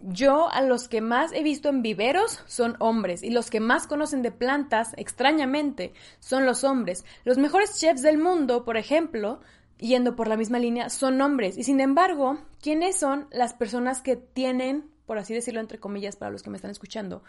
yo 0.00 0.50
a 0.50 0.62
los 0.62 0.88
que 0.88 1.00
más 1.00 1.32
he 1.32 1.42
visto 1.44 1.68
en 1.68 1.82
viveros 1.82 2.40
son 2.46 2.76
hombres 2.80 3.22
y 3.22 3.30
los 3.30 3.50
que 3.50 3.60
más 3.60 3.86
conocen 3.86 4.22
de 4.22 4.32
plantas, 4.32 4.94
extrañamente, 4.96 5.92
son 6.18 6.44
los 6.44 6.64
hombres. 6.64 7.04
Los 7.24 7.38
mejores 7.38 7.78
chefs 7.78 8.02
del 8.02 8.18
mundo, 8.18 8.64
por 8.64 8.76
ejemplo, 8.76 9.40
yendo 9.82 10.16
por 10.16 10.28
la 10.28 10.36
misma 10.36 10.58
línea, 10.58 10.88
son 10.88 11.20
hombres. 11.20 11.58
Y 11.58 11.64
sin 11.64 11.80
embargo, 11.80 12.38
¿quiénes 12.60 12.96
son 12.96 13.26
las 13.32 13.52
personas 13.52 14.00
que 14.00 14.16
tienen, 14.16 14.88
por 15.06 15.18
así 15.18 15.34
decirlo 15.34 15.60
entre 15.60 15.78
comillas 15.78 16.16
para 16.16 16.30
los 16.30 16.42
que 16.42 16.50
me 16.50 16.56
están 16.56 16.70
escuchando, 16.70 17.22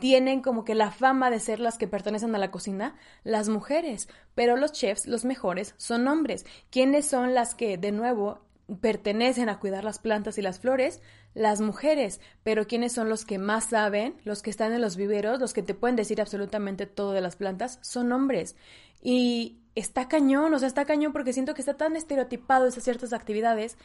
tienen 0.00 0.42
como 0.42 0.64
que 0.64 0.74
la 0.74 0.90
fama 0.90 1.30
de 1.30 1.38
ser 1.38 1.60
las 1.60 1.78
que 1.78 1.86
pertenecen 1.86 2.34
a 2.34 2.38
la 2.38 2.50
cocina? 2.50 2.96
Las 3.22 3.48
mujeres. 3.48 4.08
Pero 4.34 4.56
los 4.56 4.72
chefs, 4.72 5.06
los 5.06 5.24
mejores, 5.24 5.74
son 5.76 6.08
hombres. 6.08 6.44
¿Quiénes 6.70 7.06
son 7.06 7.34
las 7.34 7.54
que, 7.54 7.78
de 7.78 7.92
nuevo, 7.92 8.40
pertenecen 8.80 9.48
a 9.48 9.60
cuidar 9.60 9.84
las 9.84 10.00
plantas 10.00 10.38
y 10.38 10.42
las 10.42 10.58
flores? 10.58 11.00
Las 11.34 11.60
mujeres. 11.60 12.20
Pero 12.42 12.66
¿quiénes 12.66 12.92
son 12.92 13.08
los 13.08 13.24
que 13.24 13.38
más 13.38 13.66
saben? 13.66 14.16
Los 14.24 14.42
que 14.42 14.50
están 14.50 14.72
en 14.72 14.80
los 14.80 14.96
viveros, 14.96 15.38
los 15.38 15.52
que 15.52 15.62
te 15.62 15.74
pueden 15.74 15.96
decir 15.96 16.20
absolutamente 16.20 16.86
todo 16.86 17.12
de 17.12 17.20
las 17.20 17.36
plantas, 17.36 17.78
son 17.80 18.10
hombres. 18.10 18.56
Y 19.00 19.61
está 19.74 20.08
cañón, 20.08 20.52
o 20.54 20.58
sea, 20.58 20.68
está 20.68 20.84
cañón 20.84 21.12
porque 21.12 21.32
siento 21.32 21.54
que 21.54 21.62
está 21.62 21.74
tan 21.74 21.96
estereotipado 21.96 22.66
esas 22.66 22.84
ciertas 22.84 23.12
actividades 23.12 23.76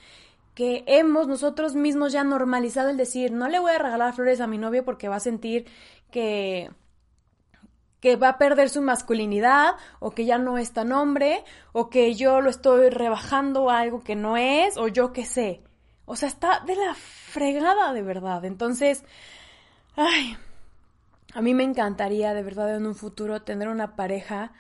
que 0.54 0.84
hemos 0.88 1.28
nosotros 1.28 1.76
mismos 1.76 2.12
ya 2.12 2.24
normalizado 2.24 2.90
el 2.90 2.98
decir, 2.98 3.32
no 3.32 3.48
le 3.48 3.60
voy 3.60 3.72
a 3.72 3.78
regalar 3.78 4.14
flores 4.14 4.42
a 4.42 4.48
mi 4.48 4.58
novio 4.58 4.84
porque 4.84 5.08
va 5.08 5.18
a 5.18 5.20
sentir 5.20 5.68
que 6.12 6.72
que 8.00 8.16
va 8.16 8.30
a 8.30 8.38
perder 8.38 8.70
su 8.70 8.82
masculinidad 8.82 9.76
o 10.00 10.12
que 10.12 10.26
ya 10.26 10.38
no 10.38 10.58
es 10.58 10.72
tan 10.72 10.92
hombre 10.92 11.44
o 11.74 11.90
que 11.90 12.14
yo 12.14 12.42
lo 12.42 12.50
estoy 12.50 12.90
rebajando 12.90 13.70
a 13.70 13.80
algo 13.80 14.04
que 14.04 14.16
no 14.16 14.38
es 14.38 14.78
o 14.78 14.88
yo 14.88 15.14
qué 15.14 15.26
sé. 15.26 15.62
O 16.06 16.16
sea, 16.16 16.30
está 16.30 16.62
de 16.62 16.76
la 16.76 16.94
fregada 16.94 17.94
de 17.94 18.02
verdad. 18.02 18.46
Entonces, 18.46 19.04
ay, 19.96 20.38
a 21.34 21.42
mí 21.42 21.54
me 21.54 21.64
encantaría 21.64 22.34
de 22.34 22.44
verdad 22.44 22.76
en 22.76 22.86
un 22.86 22.96
futuro 22.96 23.42
tener 23.42 23.68
una 23.68 23.96
pareja 23.96 24.54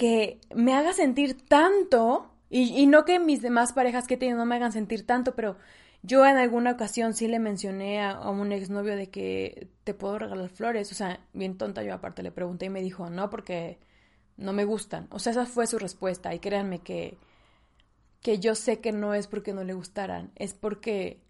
que 0.00 0.40
me 0.54 0.72
haga 0.72 0.94
sentir 0.94 1.46
tanto, 1.46 2.32
y, 2.48 2.86
no 2.86 3.04
que 3.04 3.18
mis 3.18 3.42
demás 3.42 3.74
parejas 3.74 4.06
que 4.06 4.14
he 4.14 4.16
tenido 4.16 4.38
no 4.38 4.46
me 4.46 4.56
hagan 4.56 4.72
sentir 4.72 5.04
tanto, 5.04 5.34
pero 5.36 5.58
yo 6.02 6.24
en 6.26 6.38
alguna 6.38 6.70
ocasión 6.72 7.12
sí 7.12 7.28
le 7.28 7.38
mencioné 7.38 8.00
a, 8.00 8.12
a, 8.12 8.30
un 8.30 8.50
exnovio 8.50 8.96
de 8.96 9.10
que 9.10 9.68
te 9.84 9.92
puedo 9.92 10.18
regalar 10.18 10.48
flores, 10.48 10.90
o 10.90 10.94
sea, 10.94 11.20
bien 11.34 11.58
tonta 11.58 11.82
yo 11.82 11.92
aparte 11.92 12.22
le 12.22 12.32
pregunté 12.32 12.64
y 12.64 12.70
me 12.70 12.80
dijo, 12.80 13.10
no, 13.10 13.28
porque 13.28 13.78
no 14.38 14.54
me 14.54 14.64
gustan. 14.64 15.06
O 15.10 15.18
sea, 15.18 15.32
esa 15.32 15.44
fue 15.44 15.66
su 15.66 15.78
respuesta 15.78 16.34
y 16.34 16.38
créanme 16.38 16.78
que, 16.78 17.18
que 18.22 18.38
yo 18.38 18.54
sé 18.54 18.80
que 18.80 18.92
no 18.92 19.12
es 19.12 19.26
porque 19.26 19.52
no 19.52 19.64
le 19.64 19.74
gustaran, 19.74 20.32
es 20.34 20.54
porque 20.54 21.20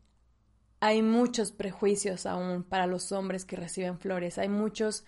hay 0.78 1.02
muchos 1.02 1.50
prejuicios 1.50 2.24
aún 2.24 2.62
para 2.62 2.86
los 2.86 3.10
hombres 3.10 3.44
que 3.44 3.56
reciben 3.56 3.98
flores, 3.98 4.38
hay 4.38 4.48
muchos 4.48 5.04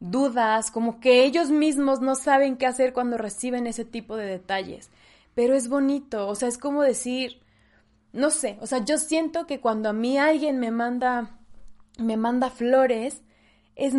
dudas, 0.00 0.70
como 0.70 1.00
que 1.00 1.24
ellos 1.24 1.50
mismos 1.50 2.00
no 2.00 2.14
saben 2.14 2.56
qué 2.56 2.66
hacer 2.66 2.92
cuando 2.92 3.16
reciben 3.16 3.66
ese 3.66 3.84
tipo 3.84 4.16
de 4.16 4.26
detalles. 4.26 4.90
Pero 5.34 5.54
es 5.54 5.68
bonito, 5.68 6.28
o 6.28 6.34
sea, 6.34 6.48
es 6.48 6.58
como 6.58 6.82
decir, 6.82 7.40
no 8.12 8.30
sé, 8.30 8.56
o 8.60 8.66
sea, 8.66 8.84
yo 8.84 8.98
siento 8.98 9.46
que 9.46 9.60
cuando 9.60 9.88
a 9.88 9.92
mí 9.92 10.18
alguien 10.18 10.60
me 10.60 10.70
manda, 10.70 11.38
me 11.98 12.16
manda 12.16 12.50
flores, 12.50 13.22
es, 13.74 13.94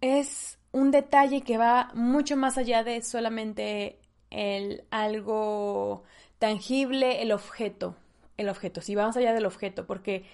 es 0.00 0.58
un 0.72 0.90
detalle 0.90 1.42
que 1.42 1.58
va 1.58 1.90
mucho 1.94 2.36
más 2.36 2.56
allá 2.56 2.82
de 2.82 3.02
solamente 3.02 3.98
el 4.30 4.84
algo 4.90 6.04
tangible, 6.38 7.22
el 7.22 7.32
objeto, 7.32 7.96
el 8.36 8.48
objeto, 8.48 8.80
si 8.80 8.94
vamos 8.94 9.16
allá 9.16 9.32
del 9.32 9.46
objeto, 9.46 9.86
porque 9.86 10.24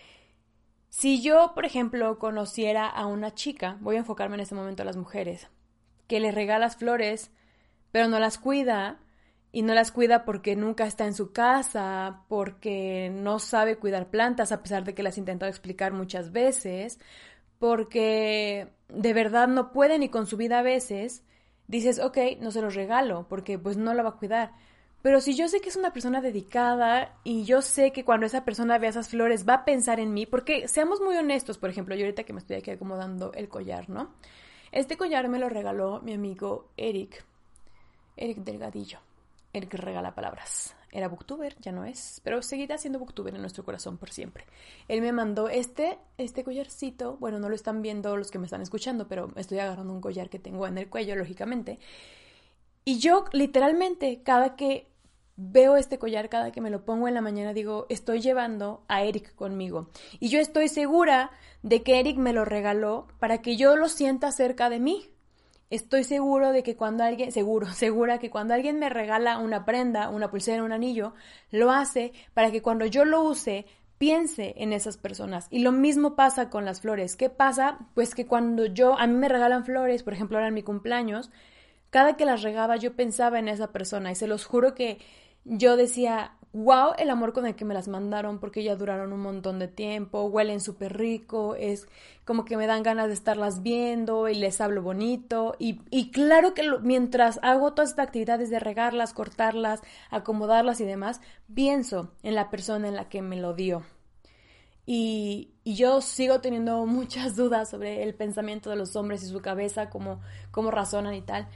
si 0.91 1.23
yo, 1.23 1.53
por 1.55 1.65
ejemplo, 1.65 2.19
conociera 2.19 2.87
a 2.89 3.07
una 3.07 3.35
chica, 3.35 3.79
voy 3.81 3.97
a 3.97 4.01
enfocarme 4.01 4.35
en 4.35 4.41
este 4.41 4.55
momento 4.55 4.83
a 4.83 4.87
las 4.87 4.97
mujeres, 4.97 5.49
que 6.07 6.21
le 6.21 6.33
regalas 6.33 6.77
flores, 6.77 7.31
pero 7.93 8.09
no 8.09 8.19
las 8.19 8.39
cuida, 8.39 8.99
y 9.53 9.63
no 9.63 9.75
las 9.75 9.91
cuida 9.91 10.25
porque 10.25 10.55
nunca 10.57 10.87
está 10.87 11.07
en 11.07 11.15
su 11.15 11.33
casa, 11.33 12.25
porque 12.29 13.11
no 13.13 13.39
sabe 13.39 13.77
cuidar 13.77 14.11
plantas 14.11 14.53
a 14.53 14.63
pesar 14.63 14.85
de 14.85 14.95
que 14.95 15.03
las 15.03 15.19
he 15.19 15.23
explicar 15.49 15.93
muchas 15.93 16.33
veces, 16.33 17.01
porque 17.59 18.69
de 18.89 19.13
verdad 19.13 19.49
no 19.49 19.73
puede 19.73 19.99
ni 19.99 20.09
con 20.09 20.27
su 20.27 20.37
vida 20.37 20.61
a 20.61 20.63
veces, 20.63 21.25
dices, 21.67 21.99
ok, 21.99 22.19
no 22.41 22.51
se 22.51 22.63
los 22.63 22.75
regalo, 22.75 23.27
porque 23.29 23.59
pues 23.59 23.77
no 23.77 23.95
la 23.95 24.03
va 24.03 24.11
a 24.11 24.17
cuidar. 24.19 24.53
Pero 25.03 25.21
si 25.21 25.35
yo 25.35 25.49
sé 25.49 25.61
que 25.61 25.71
es 25.71 25.77
una 25.77 25.93
persona 25.93 26.21
dedicada 26.21 27.15
y 27.25 27.45
yo 27.45 27.63
sé 27.63 27.91
que 27.91 28.05
cuando 28.05 28.27
esa 28.27 28.45
persona 28.45 28.79
vea 28.79 28.91
esas 28.91 29.09
flores 29.09 29.49
va 29.49 29.55
a 29.55 29.65
pensar 29.65 29.99
en 29.99 30.13
mí, 30.13 30.27
porque 30.27 30.69
seamos 30.69 31.01
muy 31.01 31.17
honestos, 31.17 31.57
por 31.57 31.71
ejemplo, 31.71 31.95
yo 31.95 32.05
ahorita 32.05 32.25
que 32.25 32.35
me 32.35 32.41
estoy 32.41 32.57
aquí 32.57 32.71
acomodando 32.71 33.33
el 33.33 33.49
collar, 33.49 33.89
¿no? 33.89 34.11
Este 34.73 34.97
collar 34.97 35.29
me 35.29 35.39
lo 35.39 35.49
regaló 35.49 36.01
mi 36.03 36.13
amigo 36.13 36.69
Eric, 36.77 37.25
Eric 38.17 38.39
Delgadillo, 38.39 38.99
el 39.55 39.69
que 39.69 39.79
regala 39.79 40.15
palabras. 40.15 40.77
Era 40.93 41.09
booktuber, 41.09 41.57
ya 41.61 41.73
no 41.73 41.85
es, 41.85 42.21
pero 42.25 42.43
seguirá 42.43 42.77
siendo 42.77 42.99
booktuber 42.99 43.35
en 43.35 43.41
nuestro 43.41 43.65
corazón 43.65 43.97
por 43.97 44.11
siempre. 44.11 44.45
Él 44.89 45.01
me 45.01 45.13
mandó 45.13 45.49
este, 45.49 45.99
este 46.19 46.45
collarcito, 46.45 47.17
bueno, 47.19 47.39
no 47.39 47.49
lo 47.49 47.55
están 47.55 47.81
viendo 47.81 48.17
los 48.17 48.31
que 48.31 48.39
me 48.39 48.47
están 48.47 48.61
escuchando, 48.61 49.09
pero 49.09 49.33
estoy 49.37 49.61
agarrando 49.61 49.95
un 49.95 50.01
collar 50.01 50.29
que 50.29 50.41
tengo 50.41 50.67
en 50.67 50.79
el 50.79 50.89
cuello, 50.89 51.17
lógicamente. 51.17 51.79
Y 52.85 52.99
yo 52.99 53.25
literalmente 53.33 54.23
cada 54.23 54.57
que 54.57 54.90
veo 55.41 55.77
este 55.77 55.99
collar, 55.99 56.29
cada 56.29 56.53
que 56.53 56.61
me 56.61 56.71
lo 56.71 56.85
pongo 56.85 57.09
en 57.09 57.15
la 57.15 57.21
mañana, 57.21 57.55
digo, 57.55 57.87
estoy 57.89 58.21
llevando 58.21 58.85
a 58.89 59.03
Eric 59.03 59.35
conmigo. 59.35 59.89
Y 60.19 60.29
yo 60.29 60.39
estoy 60.39 60.69
segura 60.69 61.31
de 61.63 61.83
que 61.83 61.99
Eric 61.99 62.19
me 62.19 62.33
lo 62.33 62.45
regaló 62.45 63.09
para 63.19 63.39
que 63.39 63.57
yo 63.57 63.77
lo 63.77 63.89
sienta 63.89 64.33
cerca 64.33 64.69
de 64.69 64.81
mí. 64.81 65.11
Estoy 65.71 66.05
seguro 66.05 66.53
de 66.53 66.63
que 66.63 66.77
cuando 66.77 67.05
alguien, 67.05 67.33
seguro, 67.33 67.67
segura 67.73 68.19
que 68.19 68.31
cuando 68.31 68.55
alguien 68.55 68.79
me 68.79 68.91
regala 68.91 69.39
una 69.39 69.65
prenda, 69.65 70.11
una 70.11 70.31
pulsera, 70.31 70.63
un 70.63 70.73
anillo, 70.73 71.15
lo 71.51 71.71
hace 71.71 72.13
para 72.35 72.51
que 72.51 72.61
cuando 72.61 72.85
yo 72.85 73.05
lo 73.05 73.23
use, 73.23 73.67
piense 73.97 74.55
en 74.59 74.73
esas 74.73 74.99
personas. 74.99 75.47
Y 75.51 75.61
lo 75.61 75.73
mismo 75.73 76.17
pasa 76.17 76.51
con 76.51 76.65
las 76.65 76.81
flores. 76.81 77.17
¿Qué 77.17 77.31
pasa? 77.31 77.79
Pues 77.95 78.15
que 78.15 78.27
cuando 78.27 78.67
yo, 78.67 78.99
a 78.99 79.07
mí 79.07 79.15
me 79.15 79.29
regalan 79.29 79.65
flores, 79.65 80.03
por 80.03 80.13
ejemplo, 80.13 80.37
ahora 80.37 80.49
en 80.49 80.55
mi 80.55 80.63
cumpleaños, 80.63 81.31
cada 81.91 82.17
que 82.17 82.25
las 82.25 82.43
regaba 82.43 82.77
yo 82.77 82.95
pensaba 82.95 83.39
en 83.39 83.49
esa 83.49 83.73
persona 83.73 84.13
y 84.13 84.15
se 84.15 84.27
los 84.27 84.45
juro 84.45 84.75
que 84.75 84.99
yo 85.45 85.77
decía, 85.77 86.37
wow 86.53 86.93
el 86.99 87.11
amor 87.11 87.33
con 87.33 87.47
el 87.47 87.55
que 87.55 87.65
me 87.65 87.75
las 87.75 87.89
mandaron 87.89 88.39
porque 88.41 88.63
ya 88.63 88.75
duraron 88.75 89.13
un 89.13 89.21
montón 89.21 89.59
de 89.59 89.69
tiempo, 89.69 90.25
huelen 90.25 90.61
súper 90.61 90.97
rico, 90.97 91.55
es 91.55 91.87
como 92.25 92.45
que 92.45 92.57
me 92.57 92.67
dan 92.67 92.83
ganas 92.83 93.09
de 93.09 93.15
estarlas 93.15 93.63
viendo 93.63 94.29
y 94.29 94.35
les 94.35 94.61
hablo 94.61 94.83
bonito 94.83 95.55
y, 95.59 95.81
y 95.91 96.11
claro 96.11 96.55
que 96.55 96.63
mientras 96.83 97.39
hago 97.43 97.73
todas 97.73 97.91
estas 97.91 98.07
actividades 98.07 98.51
de 98.51 98.61
regarlas, 98.61 99.15
cortarlas, 99.15 99.81
acomodarlas 100.11 100.81
y 100.81 100.85
demás, 100.85 101.21
pienso 101.55 102.13
en 102.23 102.35
la 102.35 102.51
persona 102.51 102.89
en 102.89 102.97
la 102.97 103.09
que 103.09 103.23
me 103.23 103.37
lo 103.37 103.55
dio. 103.55 103.85
Y, 104.87 105.53
y, 105.63 105.77
yo 105.77 106.01
sigo 106.01 106.41
teniendo 106.41 106.85
muchas 106.87 107.37
dudas 107.37 107.71
sobre 107.71 108.03
el 108.03 108.15
pensamiento 108.15 108.71
de 108.71 108.77
los 108.77 108.97
hombres 108.97 109.23
y 109.23 109.29
su 109.29 109.41
cabeza, 109.41 109.89
cómo, 109.89 110.21
cómo 110.51 110.73
razonan 110.73 111.15
y 111.15 111.23
tal. 111.23 111.47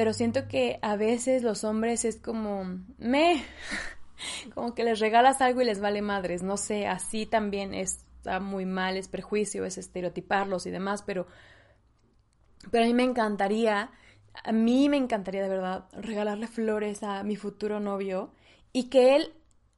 Pero 0.00 0.14
siento 0.14 0.48
que 0.48 0.78
a 0.80 0.96
veces 0.96 1.42
los 1.42 1.62
hombres 1.62 2.06
es 2.06 2.16
como, 2.16 2.64
me, 2.96 3.44
como 4.54 4.74
que 4.74 4.82
les 4.82 4.98
regalas 4.98 5.42
algo 5.42 5.60
y 5.60 5.66
les 5.66 5.78
vale 5.78 6.00
madres, 6.00 6.42
no 6.42 6.56
sé, 6.56 6.86
así 6.86 7.26
también 7.26 7.74
está 7.74 8.40
muy 8.40 8.64
mal, 8.64 8.96
es 8.96 9.08
prejuicio, 9.08 9.66
es 9.66 9.76
estereotiparlos 9.76 10.64
y 10.64 10.70
demás, 10.70 11.02
pero, 11.02 11.26
pero 12.70 12.84
a 12.84 12.86
mí 12.86 12.94
me 12.94 13.02
encantaría, 13.02 13.90
a 14.42 14.52
mí 14.52 14.88
me 14.88 14.96
encantaría 14.96 15.42
de 15.42 15.50
verdad 15.50 15.84
regalarle 15.92 16.46
flores 16.46 17.02
a 17.02 17.22
mi 17.22 17.36
futuro 17.36 17.78
novio 17.78 18.32
y 18.72 18.84
que 18.84 19.16
él 19.16 19.34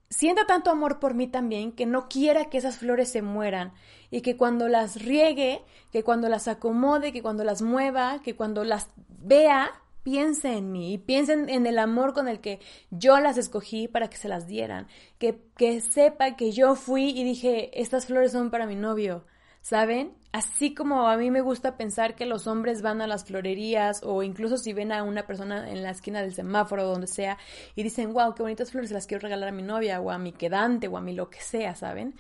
sienta 0.09 0.47
tanto 0.47 0.71
amor 0.71 1.01
por 1.01 1.15
mí 1.15 1.27
también 1.27 1.73
que 1.73 1.85
no 1.85 2.09
quiera 2.09 2.45
que 2.45 2.59
esas 2.59 2.79
flores 2.79 3.11
se 3.11 3.23
mueran 3.23 3.73
y 4.13 4.21
que 4.21 4.37
cuando 4.37 4.69
las 4.69 5.03
riegue, 5.03 5.65
que 5.91 6.05
cuando 6.05 6.29
las 6.29 6.47
acomode, 6.47 7.13
que 7.13 7.23
cuando 7.23 7.43
las 7.43 7.61
mueva, 7.61 8.21
que 8.23 8.37
cuando 8.37 8.63
las 8.63 8.89
vea, 9.09 9.83
piense 10.03 10.57
en 10.57 10.73
mí 10.73 10.95
y 10.95 10.99
piensen 10.99 11.49
en 11.49 11.67
el 11.67 11.79
amor 11.79 12.13
con 12.13 12.29
el 12.29 12.41
que 12.41 12.61
yo 12.91 13.19
las 13.21 13.39
escogí 13.39 13.89
para 13.89 14.09
que 14.09 14.17
se 14.17 14.29
las 14.29 14.47
dieran, 14.47 14.89
que, 15.19 15.39
que 15.57 15.81
sepa 15.81 16.37
que 16.37 16.53
yo 16.53 16.75
fui 16.75 17.11
y 17.11 17.25
dije, 17.25 17.81
estas 17.81 18.07
flores 18.07 18.33
son 18.33 18.51
para 18.51 18.67
mi 18.67 18.77
novio, 18.77 19.25
¿saben? 19.61 20.15
Así 20.33 20.75
como 20.75 21.09
a 21.09 21.17
mí 21.17 21.31
me 21.31 21.41
gusta 21.41 21.77
pensar 21.77 22.15
que 22.15 22.27
los 22.27 22.47
hombres 22.47 22.83
van 22.83 23.01
a 23.01 23.07
las 23.07 23.25
florerías 23.25 24.01
o 24.03 24.23
incluso 24.23 24.57
si 24.57 24.73
ven 24.73 24.91
a 24.91 25.05
una 25.05 25.27
persona 25.27 25.71
en 25.71 25.83
la 25.83 25.91
esquina 25.91 26.23
del 26.23 26.35
semáforo 26.35 26.85
o 26.85 26.91
donde 26.91 27.07
sea 27.07 27.39
y 27.77 27.83
dicen, 27.83 28.13
wow, 28.13 28.35
qué 28.35 28.43
bonitas 28.43 28.71
flores, 28.71 28.89
se 28.89 28.95
las 28.95 29.07
quiero 29.07 29.23
regalar 29.23 29.51
a 29.51 29.53
mi 29.53 29.63
novia 29.63 30.01
o 30.01 30.11
a 30.11 30.19
mi 30.19 30.33
quedante 30.33 30.89
o 30.89 30.97
a 30.97 31.01
mi 31.01 31.13
lo 31.13 31.31
que 31.31 31.41
sea, 31.41 31.75
¿saben? 31.77 32.15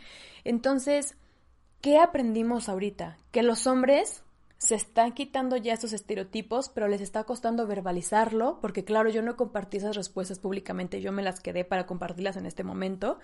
Entonces, 0.44 1.16
¿qué 1.80 1.98
aprendimos 1.98 2.68
ahorita? 2.68 3.16
Que 3.30 3.42
los 3.42 3.66
hombres 3.66 4.22
se 4.62 4.76
están 4.76 5.10
quitando 5.10 5.56
ya 5.56 5.74
esos 5.74 5.92
estereotipos, 5.92 6.68
pero 6.68 6.86
les 6.86 7.00
está 7.00 7.24
costando 7.24 7.66
verbalizarlo, 7.66 8.60
porque 8.60 8.84
claro, 8.84 9.10
yo 9.10 9.20
no 9.20 9.36
compartí 9.36 9.78
esas 9.78 9.96
respuestas 9.96 10.38
públicamente, 10.38 11.00
yo 11.00 11.10
me 11.10 11.24
las 11.24 11.40
quedé 11.40 11.64
para 11.64 11.84
compartirlas 11.84 12.36
en 12.36 12.46
este 12.46 12.62
momento, 12.62 13.18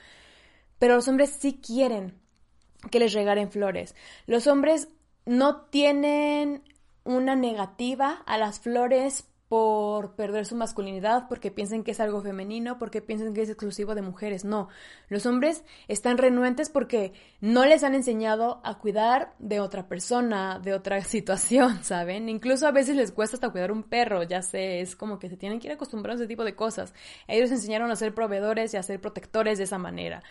pero 0.81 0.97
los 0.97 1.07
hombres 1.07 1.31
sí 1.31 1.61
quieren 1.65 2.19
que 2.91 2.99
les 2.99 3.13
regalen 3.13 3.53
flores. 3.53 3.95
Los 4.27 4.49
hombres 4.49 4.89
no 5.27 5.61
tienen 5.67 6.65
una 7.05 7.37
negativa 7.37 8.21
a 8.27 8.37
las 8.37 8.59
flores 8.59 9.29
por 9.49 10.15
perder 10.15 10.45
su 10.45 10.57
masculinidad, 10.57 11.27
porque 11.29 11.51
piensen 11.51 11.83
que 11.83 11.93
es 11.93 12.01
algo 12.01 12.21
femenino, 12.21 12.79
porque 12.79 13.01
piensen 13.01 13.33
que 13.33 13.43
es 13.43 13.49
exclusivo 13.49 13.95
de 13.95 14.03
mujeres. 14.03 14.45
No, 14.45 14.69
los 15.09 15.25
hombres 15.25 15.65
están 15.89 16.19
renuentes 16.19 16.69
porque 16.69 17.13
no 17.41 17.65
les 17.65 17.83
han 17.83 17.95
enseñado 17.95 18.61
a 18.63 18.79
cuidar 18.79 19.35
de 19.39 19.61
otra 19.61 19.89
persona, 19.89 20.59
de 20.59 20.75
otra 20.75 21.01
situación, 21.05 21.83
¿saben? 21.83 22.29
Incluso 22.29 22.67
a 22.67 22.73
veces 22.73 22.97
les 22.97 23.11
cuesta 23.11 23.37
hasta 23.37 23.51
cuidar 23.51 23.73
un 23.73 23.85
perro, 23.85 24.23
ya 24.23 24.43
sé, 24.43 24.81
es 24.81 24.95
como 24.95 25.19
que 25.19 25.31
se 25.31 25.39
tienen 25.39 25.61
que 25.61 25.69
ir 25.69 25.73
acostumbrados 25.73 26.21
a 26.21 26.25
ese 26.25 26.29
tipo 26.29 26.45
de 26.45 26.55
cosas. 26.55 26.93
Ellos 27.27 27.51
enseñaron 27.51 27.91
a 27.91 27.97
ser 27.97 28.15
proveedores 28.15 28.75
y 28.75 28.77
a 28.77 28.83
ser 28.83 29.01
protectores 29.01 29.59
de 29.59 29.65
esa 29.65 29.79
manera 29.79 30.23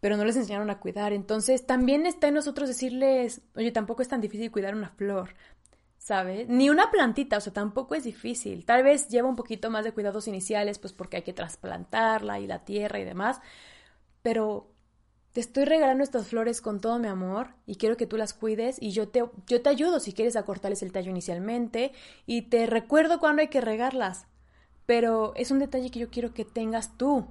pero 0.00 0.16
no 0.16 0.24
les 0.24 0.36
enseñaron 0.36 0.70
a 0.70 0.80
cuidar. 0.80 1.12
Entonces, 1.12 1.66
también 1.66 2.06
está 2.06 2.28
en 2.28 2.34
nosotros 2.34 2.68
decirles, 2.68 3.42
oye, 3.54 3.70
tampoco 3.70 4.02
es 4.02 4.08
tan 4.08 4.20
difícil 4.20 4.50
cuidar 4.50 4.74
una 4.74 4.88
flor. 4.88 5.34
¿Sabes? 6.10 6.48
Ni 6.48 6.70
una 6.70 6.90
plantita, 6.90 7.36
o 7.36 7.40
sea, 7.40 7.52
tampoco 7.52 7.94
es 7.94 8.02
difícil. 8.02 8.64
Tal 8.64 8.82
vez 8.82 9.08
lleva 9.10 9.28
un 9.28 9.36
poquito 9.36 9.70
más 9.70 9.84
de 9.84 9.92
cuidados 9.92 10.26
iniciales, 10.26 10.80
pues 10.80 10.92
porque 10.92 11.18
hay 11.18 11.22
que 11.22 11.32
trasplantarla 11.32 12.40
y 12.40 12.48
la 12.48 12.64
tierra 12.64 12.98
y 12.98 13.04
demás, 13.04 13.40
pero 14.20 14.66
te 15.32 15.38
estoy 15.38 15.66
regalando 15.66 16.02
estas 16.02 16.26
flores 16.26 16.60
con 16.60 16.80
todo 16.80 16.98
mi 16.98 17.06
amor 17.06 17.50
y 17.64 17.76
quiero 17.76 17.96
que 17.96 18.08
tú 18.08 18.16
las 18.16 18.34
cuides 18.34 18.76
y 18.82 18.90
yo 18.90 19.06
te, 19.06 19.22
yo 19.46 19.62
te 19.62 19.68
ayudo 19.68 20.00
si 20.00 20.12
quieres 20.12 20.34
a 20.34 20.44
cortarles 20.44 20.82
el 20.82 20.90
tallo 20.90 21.12
inicialmente 21.12 21.92
y 22.26 22.42
te 22.42 22.66
recuerdo 22.66 23.20
cuándo 23.20 23.42
hay 23.42 23.48
que 23.48 23.60
regarlas, 23.60 24.26
pero 24.86 25.32
es 25.36 25.52
un 25.52 25.60
detalle 25.60 25.92
que 25.92 26.00
yo 26.00 26.10
quiero 26.10 26.34
que 26.34 26.44
tengas 26.44 26.98
tú, 26.98 27.28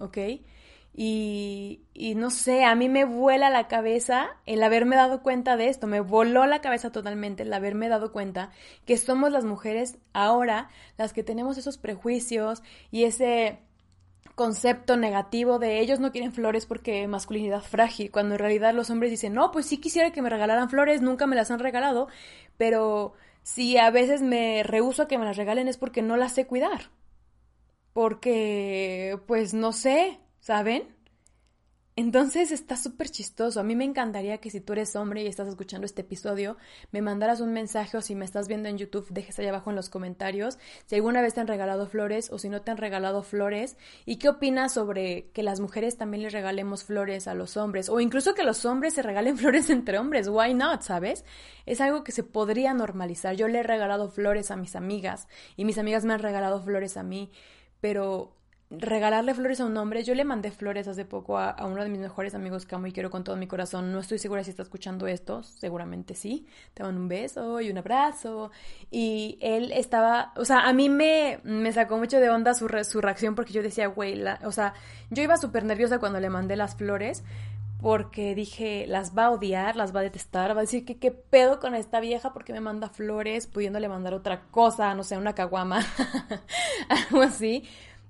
¿ok? 0.00 0.18
Y, 0.94 1.80
y, 1.94 2.14
no 2.16 2.28
sé, 2.30 2.64
a 2.64 2.74
mí 2.74 2.90
me 2.90 3.06
vuela 3.06 3.48
la 3.48 3.66
cabeza 3.66 4.28
el 4.44 4.62
haberme 4.62 4.96
dado 4.96 5.22
cuenta 5.22 5.56
de 5.56 5.68
esto, 5.68 5.86
me 5.86 6.00
voló 6.00 6.44
la 6.46 6.60
cabeza 6.60 6.92
totalmente 6.92 7.44
el 7.44 7.52
haberme 7.52 7.88
dado 7.88 8.12
cuenta 8.12 8.50
que 8.84 8.98
somos 8.98 9.32
las 9.32 9.46
mujeres 9.46 9.96
ahora 10.12 10.68
las 10.98 11.14
que 11.14 11.22
tenemos 11.22 11.56
esos 11.56 11.78
prejuicios 11.78 12.62
y 12.90 13.04
ese 13.04 13.60
concepto 14.34 14.96
negativo 14.96 15.58
de 15.58 15.80
ellos 15.80 16.00
no 16.00 16.12
quieren 16.12 16.32
flores 16.32 16.66
porque 16.66 17.06
masculinidad 17.06 17.62
frágil, 17.62 18.10
cuando 18.10 18.34
en 18.34 18.38
realidad 18.38 18.74
los 18.74 18.90
hombres 18.90 19.10
dicen, 19.10 19.34
no, 19.34 19.50
pues 19.50 19.66
sí 19.66 19.78
quisiera 19.78 20.12
que 20.12 20.22
me 20.22 20.30
regalaran 20.30 20.70
flores, 20.70 21.02
nunca 21.02 21.26
me 21.26 21.36
las 21.36 21.50
han 21.50 21.58
regalado, 21.58 22.08
pero 22.56 23.14
si 23.42 23.76
a 23.76 23.90
veces 23.90 24.22
me 24.22 24.62
rehuso 24.62 25.02
a 25.02 25.08
que 25.08 25.18
me 25.18 25.24
las 25.24 25.36
regalen 25.36 25.68
es 25.68 25.76
porque 25.76 26.02
no 26.02 26.16
las 26.16 26.32
sé 26.32 26.46
cuidar, 26.46 26.90
porque, 27.92 29.18
pues 29.26 29.54
no 29.54 29.72
sé, 29.72 30.18
¿saben? 30.42 30.94
Entonces 31.94 32.52
está 32.52 32.76
súper 32.78 33.10
chistoso. 33.10 33.60
A 33.60 33.62
mí 33.62 33.76
me 33.76 33.84
encantaría 33.84 34.38
que 34.38 34.50
si 34.50 34.62
tú 34.62 34.72
eres 34.72 34.96
hombre 34.96 35.22
y 35.22 35.26
estás 35.26 35.46
escuchando 35.46 35.84
este 35.84 36.00
episodio, 36.00 36.56
me 36.90 37.02
mandaras 37.02 37.42
un 37.42 37.52
mensaje 37.52 37.98
o 37.98 38.00
si 38.00 38.14
me 38.14 38.24
estás 38.24 38.48
viendo 38.48 38.70
en 38.70 38.78
YouTube, 38.78 39.06
dejes 39.10 39.38
ahí 39.38 39.46
abajo 39.46 39.68
en 39.68 39.76
los 39.76 39.90
comentarios 39.90 40.58
si 40.86 40.94
alguna 40.94 41.20
vez 41.20 41.34
te 41.34 41.42
han 41.42 41.48
regalado 41.48 41.86
flores 41.86 42.30
o 42.32 42.38
si 42.38 42.48
no 42.48 42.62
te 42.62 42.70
han 42.70 42.78
regalado 42.78 43.22
flores 43.22 43.76
y 44.06 44.16
qué 44.16 44.30
opinas 44.30 44.72
sobre 44.72 45.28
que 45.32 45.42
las 45.42 45.60
mujeres 45.60 45.98
también 45.98 46.22
les 46.22 46.32
regalemos 46.32 46.82
flores 46.82 47.28
a 47.28 47.34
los 47.34 47.58
hombres 47.58 47.90
o 47.90 48.00
incluso 48.00 48.34
que 48.34 48.42
los 48.42 48.64
hombres 48.64 48.94
se 48.94 49.02
regalen 49.02 49.36
flores 49.38 49.68
entre 49.68 49.98
hombres. 49.98 50.28
Why 50.28 50.54
not, 50.54 50.80
sabes? 50.80 51.26
Es 51.66 51.82
algo 51.82 52.04
que 52.04 52.12
se 52.12 52.24
podría 52.24 52.72
normalizar. 52.72 53.36
Yo 53.36 53.48
le 53.48 53.58
he 53.58 53.62
regalado 53.62 54.08
flores 54.08 54.50
a 54.50 54.56
mis 54.56 54.76
amigas 54.76 55.28
y 55.56 55.66
mis 55.66 55.76
amigas 55.76 56.06
me 56.06 56.14
han 56.14 56.20
regalado 56.20 56.62
flores 56.62 56.96
a 56.96 57.02
mí, 57.02 57.30
pero 57.82 58.34
regalarle 58.78 59.34
flores 59.34 59.60
a 59.60 59.66
un 59.66 59.76
hombre. 59.76 60.04
Yo 60.04 60.14
le 60.14 60.24
mandé 60.24 60.50
flores 60.50 60.88
hace 60.88 61.04
poco 61.04 61.38
a, 61.38 61.54
uno 61.66 61.82
de 61.82 61.88
mis 61.88 62.00
mejores 62.00 62.34
amigos 62.34 62.66
que 62.66 62.74
amo 62.74 62.86
y 62.86 62.92
quiero 62.92 63.10
con 63.10 63.24
todo 63.24 63.36
mi 63.36 63.46
corazón. 63.46 63.92
No 63.92 64.00
estoy 64.00 64.18
segura 64.18 64.42
si 64.44 64.50
está 64.50 64.62
escuchando 64.62 65.06
esto, 65.06 65.42
seguramente 65.42 66.14
sí. 66.14 66.46
Te 66.74 66.82
mando 66.82 67.00
un 67.00 67.08
beso 67.08 67.60
y 67.60 67.70
un 67.70 67.78
abrazo. 67.78 68.50
Y 68.90 69.38
él 69.40 69.72
estaba, 69.72 70.32
o 70.36 70.44
sea, 70.44 70.68
a 70.68 70.72
mí 70.72 70.88
me, 70.88 71.40
me 71.44 71.72
sacó 71.72 71.96
mucho 71.98 72.18
de 72.18 72.30
onda 72.30 72.54
su, 72.54 72.68
su 72.84 73.00
reacción 73.00 73.34
porque 73.34 73.52
yo 73.52 73.62
decía, 73.62 73.86
güey, 73.88 74.22
o 74.44 74.52
sea, 74.52 74.74
yo 75.10 75.22
iba 75.22 75.36
súper 75.36 75.64
nerviosa 75.64 75.98
cuando 75.98 76.20
le 76.20 76.30
mandé 76.30 76.56
las 76.56 76.76
flores 76.76 77.22
porque 77.82 78.36
dije, 78.36 78.86
las 78.86 79.18
va 79.18 79.24
a 79.24 79.30
odiar, 79.32 79.74
las 79.74 79.94
va 79.94 80.00
a 80.00 80.04
detestar, 80.04 80.54
va 80.56 80.60
a 80.60 80.62
decir 80.62 80.84
que 80.84 80.98
qué 80.98 81.10
pedo 81.10 81.58
con 81.58 81.74
esta 81.74 81.98
vieja 81.98 82.32
porque 82.32 82.52
me 82.52 82.60
manda 82.60 82.88
flores, 82.88 83.48
pudiéndole 83.48 83.88
mandar 83.88 84.14
otra 84.14 84.42
cosa, 84.52 84.94
no 84.94 85.02
sé, 85.02 85.16
una 85.18 85.34
caguama, 85.34 85.84
algo 86.88 87.22
así. 87.22 87.64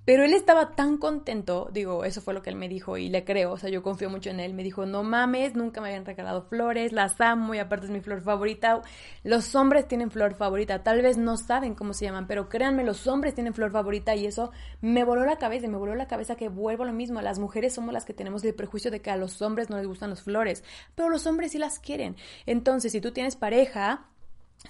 Pero 0.05 0.25
él 0.25 0.33
estaba 0.35 0.73
tan 0.73 0.99
contento, 0.99 1.69
digo, 1.73 2.05
eso 2.05 2.21
fue 2.21 2.35
lo 2.35 2.43
que 2.43 2.51
él 2.51 2.57
me 2.57 2.69
dijo 2.69 2.97
y 2.97 3.09
le 3.09 3.25
creo, 3.25 3.53
o 3.53 3.57
sea, 3.57 3.71
yo 3.71 3.85
confío 3.85 4.11
mucho 4.11 4.31
en 4.31 4.41
él. 4.41 4.53
Me 4.53 4.65
dijo, 4.65 4.85
no 4.85 5.05
mames, 5.05 5.55
nunca 5.55 5.81
me 5.81 5.89
habían 5.89 6.05
regalado 6.05 6.43
flores, 6.43 6.91
las 6.93 7.21
amo 7.21 7.55
y 7.55 7.59
aparte 7.59 7.87
es 7.87 7.93
mi 7.93 8.01
flor 8.01 8.21
favorita. 8.21 8.83
Los 9.23 9.55
hombres 9.55 9.87
tienen 9.87 10.11
flor 10.11 10.35
favorita, 10.35 10.83
tal 10.83 11.03
vez 11.03 11.19
no 11.19 11.37
saben 11.37 11.77
cómo 11.77 11.95
se 11.95 12.05
llaman, 12.05 12.27
pero 12.27 12.49
créanme, 12.49 12.83
los 12.83 13.07
hombres 13.07 13.35
tienen 13.35 13.55
flor 13.55 13.71
favorita 13.71 14.17
y 14.17 14.27
eso 14.27 14.51
me 14.81 15.05
voló 15.05 15.25
la 15.25 15.37
cabeza, 15.37 15.69
me 15.69 15.79
voló 15.79 15.95
la 15.95 16.09
cabeza 16.09 16.35
que 16.35 16.49
vuelvo 16.49 16.83
a 16.83 16.87
lo 16.87 16.93
mismo. 16.93 17.23
Las 17.23 17.39
mujeres 17.39 17.75
somos 17.75 17.93
las 17.93 18.05
que 18.05 18.13
tenemos 18.13 18.43
el 18.43 18.55
prejuicio 18.55 18.91
de 18.91 19.01
que 19.01 19.11
a 19.11 19.17
los 19.17 19.41
hombres 19.41 19.71
no 19.71 19.77
les 19.77 19.87
gustan 19.87 20.11
las 20.11 20.23
flores, 20.23 20.65
pero 20.97 21.11
los 21.11 21.27
hombres 21.29 21.53
sí 21.53 21.59
las 21.59 21.79
quieren. 21.79 22.17
Entonces, 22.47 22.91
si 22.91 23.01
tú 23.01 23.13
tienes 23.13 23.37
pareja, 23.37 24.07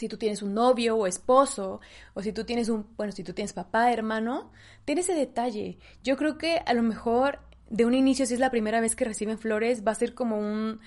si 0.02 0.08
tú 0.08 0.16
tienes 0.16 0.42
un 0.42 0.52
novio 0.52 0.96
o 0.96 1.06
esposo, 1.06 1.80
o 2.14 2.22
si 2.22 2.32
tú 2.32 2.42
tienes 2.42 2.68
un, 2.68 2.88
bueno, 2.96 3.12
si 3.12 3.22
tú 3.22 3.34
tienes 3.34 3.52
papá, 3.52 3.92
hermano, 3.92 4.50
ten 4.84 4.98
ese 4.98 5.14
detalle. 5.14 5.78
Yo 6.02 6.16
creo 6.16 6.38
que 6.38 6.60
a 6.66 6.74
lo 6.74 6.82
mejor 6.82 7.38
de 7.70 7.84
un 7.86 7.94
inicio, 7.94 8.26
si 8.26 8.34
es 8.34 8.40
la 8.40 8.50
primera 8.50 8.80
vez 8.80 8.96
que 8.96 9.04
reciben 9.04 9.38
flores, 9.38 9.86
va 9.86 9.92
a 9.92 9.94
ser 9.94 10.12
como 10.12 10.40
un, 10.40 10.80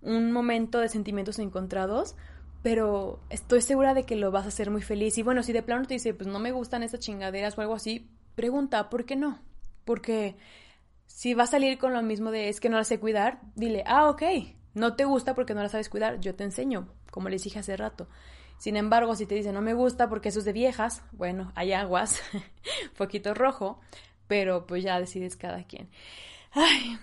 un 0.00 0.32
momento 0.32 0.78
de 0.78 0.88
sentimientos 0.88 1.38
encontrados, 1.38 2.16
pero 2.62 3.20
estoy 3.28 3.60
segura 3.60 3.92
de 3.92 4.04
que 4.04 4.16
lo 4.16 4.30
vas 4.30 4.46
a 4.46 4.48
hacer 4.48 4.70
muy 4.70 4.80
feliz. 4.80 5.18
Y 5.18 5.22
bueno, 5.22 5.42
si 5.42 5.52
de 5.52 5.62
plano 5.62 5.84
te 5.84 5.92
dice, 5.92 6.14
pues 6.14 6.26
no 6.26 6.38
me 6.38 6.52
gustan 6.52 6.82
esas 6.82 7.00
chingaderas 7.00 7.58
o 7.58 7.60
algo 7.60 7.74
así, 7.74 8.08
pregunta, 8.34 8.88
¿por 8.88 9.04
qué 9.04 9.16
no? 9.16 9.38
Porque 9.84 10.36
si 11.06 11.34
va 11.34 11.44
a 11.44 11.46
salir 11.46 11.76
con 11.76 11.92
lo 11.92 12.00
mismo 12.00 12.30
de 12.30 12.48
es 12.48 12.58
que 12.58 12.70
no 12.70 12.78
la 12.78 12.84
sé 12.84 12.98
cuidar, 12.98 13.42
dile, 13.54 13.84
ah, 13.86 14.08
ok, 14.08 14.22
no 14.72 14.96
te 14.96 15.04
gusta 15.04 15.34
porque 15.34 15.52
no 15.52 15.62
la 15.62 15.68
sabes 15.68 15.90
cuidar, 15.90 16.20
yo 16.20 16.34
te 16.34 16.44
enseño, 16.44 16.88
como 17.10 17.28
les 17.28 17.44
dije 17.44 17.58
hace 17.58 17.76
rato. 17.76 18.08
Sin 18.62 18.76
embargo, 18.76 19.16
si 19.16 19.26
te 19.26 19.34
dice 19.34 19.52
no 19.52 19.60
me 19.60 19.74
gusta 19.74 20.08
porque 20.08 20.28
eso 20.28 20.38
es 20.38 20.44
de 20.44 20.52
viejas, 20.52 21.02
bueno, 21.10 21.50
hay 21.56 21.72
aguas, 21.72 22.22
poquito 22.96 23.34
rojo, 23.34 23.80
pero 24.28 24.68
pues 24.68 24.84
ya 24.84 25.00
decides 25.00 25.36
cada 25.36 25.64
quien. 25.64 25.88
Ay, 26.52 26.96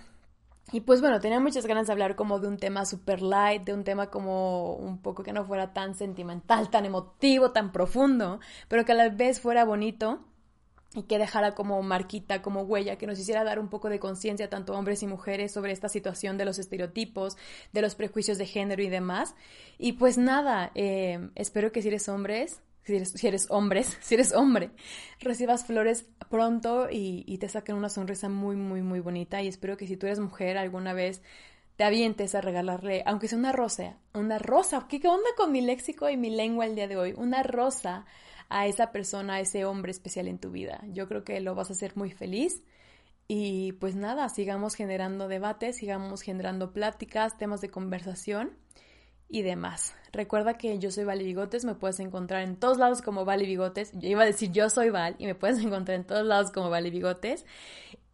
y 0.71 0.79
pues 0.79 1.01
bueno, 1.01 1.19
tenía 1.19 1.41
muchas 1.41 1.65
ganas 1.65 1.87
de 1.87 1.91
hablar 1.91 2.15
como 2.15 2.39
de 2.39 2.47
un 2.47 2.55
tema 2.55 2.85
super 2.85 3.21
light, 3.21 3.63
de 3.63 3.73
un 3.73 3.83
tema 3.83 4.09
como 4.09 4.75
un 4.75 4.99
poco 5.01 5.21
que 5.21 5.33
no 5.33 5.43
fuera 5.43 5.73
tan 5.73 5.95
sentimental, 5.95 6.69
tan 6.69 6.85
emotivo, 6.85 7.51
tan 7.51 7.73
profundo, 7.73 8.39
pero 8.69 8.85
que 8.85 8.93
a 8.93 8.95
la 8.95 9.09
vez 9.09 9.41
fuera 9.41 9.65
bonito 9.65 10.21
y 10.95 11.03
que 11.03 11.19
dejara 11.19 11.53
como 11.53 11.81
marquita, 11.83 12.41
como 12.41 12.63
huella, 12.63 12.97
que 12.97 13.05
nos 13.05 13.19
hiciera 13.19 13.43
dar 13.43 13.59
un 13.59 13.69
poco 13.69 13.89
de 13.89 13.99
conciencia 13.99 14.49
tanto 14.49 14.73
hombres 14.73 15.03
y 15.03 15.07
mujeres 15.07 15.51
sobre 15.51 15.71
esta 15.71 15.87
situación 15.87 16.37
de 16.37 16.45
los 16.45 16.57
estereotipos, 16.57 17.37
de 17.73 17.81
los 17.81 17.95
prejuicios 17.95 18.37
de 18.37 18.47
género 18.47 18.81
y 18.81 18.89
demás. 18.89 19.35
Y 19.77 19.93
pues 19.93 20.17
nada, 20.17 20.71
eh, 20.73 21.29
espero 21.35 21.71
que 21.71 21.81
si 21.83 21.89
eres 21.89 22.09
hombres, 22.09 22.61
si 22.83 22.95
eres, 22.95 23.11
si 23.11 23.53
hombres, 23.53 23.97
si 24.01 24.15
eres 24.15 24.33
hombre, 24.33 24.71
recibas 25.19 25.65
flores 25.65 26.07
pronto 26.29 26.87
y, 26.89 27.37
te 27.37 27.47
saquen 27.47 27.75
una 27.75 27.89
sonrisa 27.89 28.27
muy, 28.27 28.55
muy, 28.55 28.81
muy 28.81 28.99
bonita. 28.99 29.41
Y 29.43 29.47
espero 29.47 29.77
que 29.77 29.87
si 29.87 29.95
tú 29.95 30.07
eres 30.07 30.19
mujer 30.19 30.57
alguna 30.57 30.93
vez 30.93 31.21
te 31.75 31.85
avientes 31.85 32.35
a 32.35 32.41
regalarle, 32.41 33.03
aunque 33.05 33.29
sea 33.29 33.37
una 33.37 33.53
rosa, 33.53 33.97
una 34.13 34.37
rosa, 34.37 34.85
¿qué 34.89 34.97
onda 35.07 35.29
con 35.37 35.53
mi 35.53 35.61
léxico 35.61 36.09
y 36.09 36.17
mi 36.17 36.29
lengua 36.29 36.65
el 36.65 36.75
día 36.75 36.89
de 36.89 36.97
hoy? 36.97 37.13
Una 37.15 37.41
rosa 37.41 38.05
a 38.49 38.67
esa 38.67 38.91
persona, 38.91 39.35
a 39.35 39.39
ese 39.39 39.65
hombre 39.65 39.91
especial 39.91 40.27
en 40.27 40.39
tu 40.39 40.51
vida. 40.51 40.83
Yo 40.91 41.07
creo 41.07 41.23
que 41.23 41.39
lo 41.39 41.55
vas 41.55 41.69
a 41.69 41.73
hacer 41.73 41.95
muy 41.95 42.11
feliz. 42.11 42.63
Y 43.27 43.73
pues 43.73 43.95
nada, 43.95 44.27
sigamos 44.29 44.73
generando 44.73 45.27
debates, 45.27 45.77
sigamos 45.77 46.21
generando 46.21 46.73
pláticas, 46.73 47.37
temas 47.37 47.61
de 47.61 47.69
conversación 47.69 48.57
y 49.29 49.43
demás. 49.43 49.95
Recuerda 50.11 50.57
que 50.57 50.79
yo 50.79 50.89
soy 50.89 51.03
Vale 51.03 51.23
Bigotes, 51.23 51.63
me 51.63 51.75
puedes 51.75 51.99
encontrar 51.99 52.41
en 52.41 52.55
todos 52.55 52.79
lados 52.79 53.03
como 53.03 53.25
Vale 53.25 53.45
Bigotes. 53.45 53.91
Yo 53.93 54.09
iba 54.09 54.23
a 54.23 54.25
decir 54.25 54.51
yo 54.51 54.69
soy 54.71 54.89
Val 54.89 55.15
y 55.19 55.27
me 55.27 55.35
puedes 55.35 55.59
encontrar 55.63 55.99
en 55.99 56.05
todos 56.05 56.25
lados 56.25 56.51
como 56.51 56.71
Vale 56.71 56.89
Bigotes. 56.89 57.45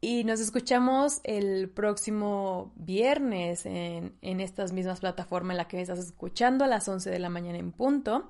Y 0.01 0.25
nos 0.25 0.41
escuchamos 0.41 1.21
el 1.23 1.69
próximo 1.69 2.73
viernes 2.75 3.65
en, 3.65 4.13
en 4.21 4.41
estas 4.41 4.73
mismas 4.73 4.99
plataformas 4.99 5.53
en 5.53 5.57
la 5.57 5.67
que 5.69 5.81
estás 5.81 5.99
escuchando 5.99 6.65
a 6.65 6.67
las 6.67 6.87
11 6.87 7.09
de 7.09 7.19
la 7.19 7.29
mañana 7.29 7.57
en 7.57 7.71
punto. 7.71 8.29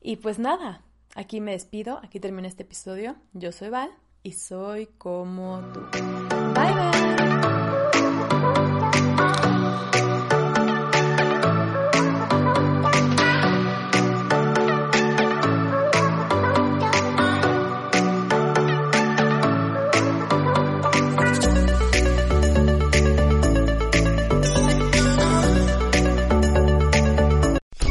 Y 0.00 0.16
pues 0.16 0.38
nada, 0.38 0.84
Aquí 1.18 1.40
me 1.40 1.50
despido, 1.50 1.98
aquí 2.04 2.20
termina 2.20 2.46
este 2.46 2.62
episodio. 2.62 3.16
Yo 3.32 3.50
soy 3.50 3.70
Val 3.70 3.90
y 4.22 4.34
soy 4.34 4.86
como 4.98 5.60
tú. 5.74 5.80
Bye 6.54 6.72
bye. 6.72 6.97